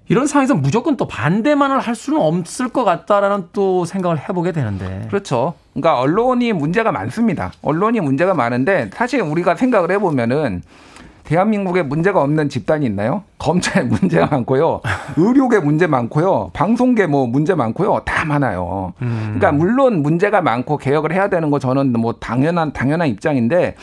[0.08, 5.06] 이런 상황에서 무조건 또 반대만을 할 수는 없을 것 같다라는 또 생각을 해보게 되는데.
[5.08, 5.54] 그렇죠.
[5.74, 7.54] 그러니까 언론이 문제가 많습니다.
[7.62, 10.64] 언론이 문제가 많은데 사실 우리가 생각을 해보면은
[11.24, 13.24] 대한민국에 문제가 없는 집단이 있나요?
[13.38, 14.82] 검찰 문제가 많고요.
[15.18, 16.52] 의료계 문제 많고요.
[16.54, 18.02] 방송계 뭐 문제 많고요.
[18.06, 18.94] 다 많아요.
[19.00, 23.76] 그러니까 물론 문제가 많고 개혁을 해야 되는 거 저는 뭐 당연한 당연한 입장인데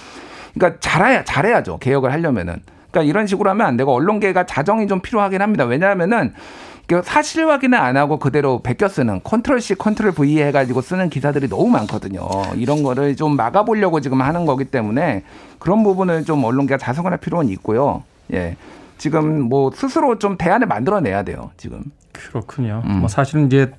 [0.54, 1.78] 그러니까 잘해야 잘해야죠.
[1.78, 2.60] 개혁을 하려면은.
[2.90, 5.64] 그러니까 이런 식으로 하면 안 되고 언론계가 자정이 좀 필요하긴 합니다.
[5.64, 6.36] 왜냐하면은 그
[7.04, 11.68] 사실 확인을 안 하고 그대로 베껴 쓰는 control C, control V 해가지고 쓰는 기사들이 너무
[11.68, 12.26] 많거든요.
[12.56, 15.22] 이런 거를 좀 막아보려고 지금 하는 거기 때문에
[15.58, 18.04] 그런 부분을 좀 언론계가 자성을 할 필요는 있고요.
[18.32, 18.56] 예.
[18.96, 21.50] 지금 뭐 스스로 좀 대안을 만들어내야 돼요.
[21.56, 21.84] 지금.
[22.12, 22.82] 그렇군요.
[22.86, 23.00] 음.
[23.00, 23.70] 뭐 사실은 이제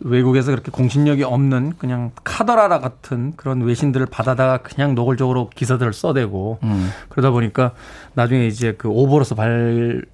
[0.00, 6.90] 외국에서 그렇게 공신력이 없는 그냥 카더라라 같은 그런 외신들을 받아다가 그냥 노골적으로 기사들을 써대고 음.
[7.08, 7.72] 그러다 보니까
[8.14, 10.04] 나중에 이제 그 오보로서 발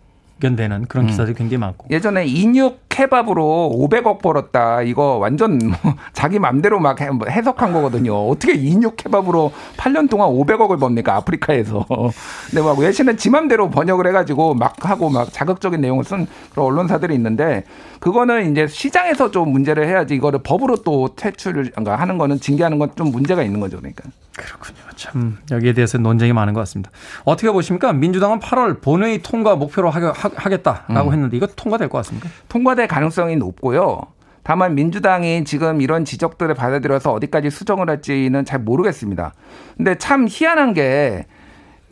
[0.42, 1.08] 견되는 그런 음.
[1.08, 1.38] 기사들이 음.
[1.38, 1.86] 굉장히 많고.
[1.90, 4.82] 예전에 인육 케밥으로 500억 벌었다.
[4.82, 8.14] 이거 완전 뭐 자기 맘대로 막뭐 해석한 거거든요.
[8.28, 11.16] 어떻게 인육 케밥으로 8년 동안 500억을 법니까?
[11.16, 11.86] 아프리카에서.
[12.50, 17.14] 근데 막 외신은 지 맘대로 번역을 해가지고 막 하고 막 자극적인 내용을 쓴 그런 언론사들이
[17.14, 17.64] 있는데
[18.00, 22.92] 그거는 이제 시장에서 좀 문제를 해야지 이거를 법으로 또 퇴출을 그러니까 하는 거는 징계하는 건
[22.94, 23.78] 좀 문제가 있는 거죠.
[23.78, 24.04] 그러니까.
[24.36, 24.78] 그렇군요.
[24.96, 26.90] 참 여기에 대해서 논쟁이 많은 것 같습니다.
[27.24, 27.92] 어떻게 보십니까?
[27.92, 31.12] 민주당은 8월 본회의 통과 목표로 하겠다라고 음.
[31.12, 32.28] 했는데 이거 통과될 것 같습니까?
[32.48, 34.00] 통과될 가능성이 높고요.
[34.42, 39.34] 다만 민주당이 지금 이런 지적들을 받아들여서 어디까지 수정을 할지는 잘 모르겠습니다.
[39.76, 41.26] 근데 참 희한한 게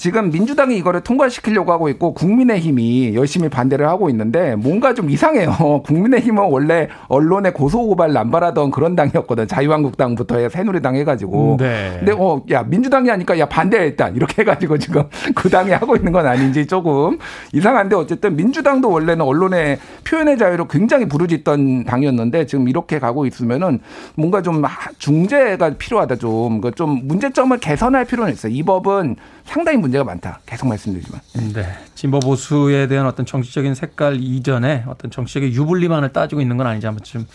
[0.01, 5.82] 지금 민주당이 이거를 통과시키려고 하고 있고 국민의힘이 열심히 반대를 하고 있는데 뭔가 좀 이상해요.
[5.84, 9.46] 국민의힘은 원래 언론에 고소고발 남발하던 그런 당이었거든.
[9.46, 11.59] 자유한국당부터 해 새누리당 해가지고.
[11.61, 11.96] 네.
[11.98, 15.03] 근데 어 야 민주당이 하니까 야 반대 일단 이렇게 해가지고 지금
[15.36, 17.18] 그 당이 하고 있는 건 아닌지 조금
[17.53, 23.80] 이상한데 어쨌든 민주당도 원래는 언론의 표현의 자유를 굉장히 부르짖던 당이었는데 지금 이렇게 가고 있으면은
[24.14, 24.62] 뭔가 좀
[24.96, 26.62] 중재가 필요하다 좀.
[26.62, 28.53] 그좀 문제점을 개선할 필요는 있어요.
[28.53, 30.41] 이 법은 상당히 문제가 많다.
[30.47, 31.20] 계속 말씀드리지만.
[31.53, 31.66] 네.
[31.95, 37.05] 진보 보수에 대한 어떤 정치적인 색깔 이전에 어떤 정치적인 유불리만을 따지고 있는 건 아닌지 한번
[37.05, 37.26] 좀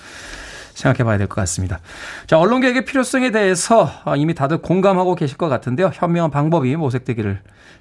[0.74, 1.80] 생각해 봐야 될 것 같습니다.
[2.28, 5.92] 자, 언론개혁의 필요성에 대해서 이미 다들 공감하고 계실 것 같은데요.
[5.94, 7.40] 현명한 방법이 모색되기를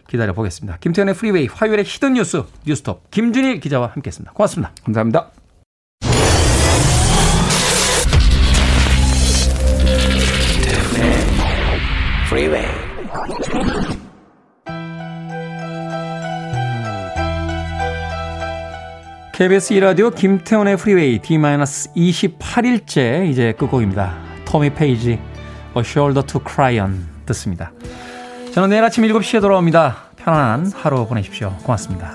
[0.09, 0.79] 기다려 보겠습니다.
[0.79, 4.33] 김태훈의 프리웨이 화요일의 hidden 뉴스 뉴스톱 김준일 기자와 함께 했습니다.
[4.33, 4.73] 고맙습니다.
[4.85, 5.31] 감사합니다.
[12.29, 12.84] 프리웨이
[19.35, 24.17] KBS 2라디오 김태훈의 프리웨이 D-28일째 이제 끝곡입니다.
[24.45, 25.19] 토미 페이지 A
[25.77, 27.73] Shoulder to Cry On 듣습니다.
[28.53, 30.11] 저는 내일 아침 7시에 돌아옵니다.
[30.15, 31.53] 편안한 하루 보내십시오.
[31.65, 32.15] 고맙습니다.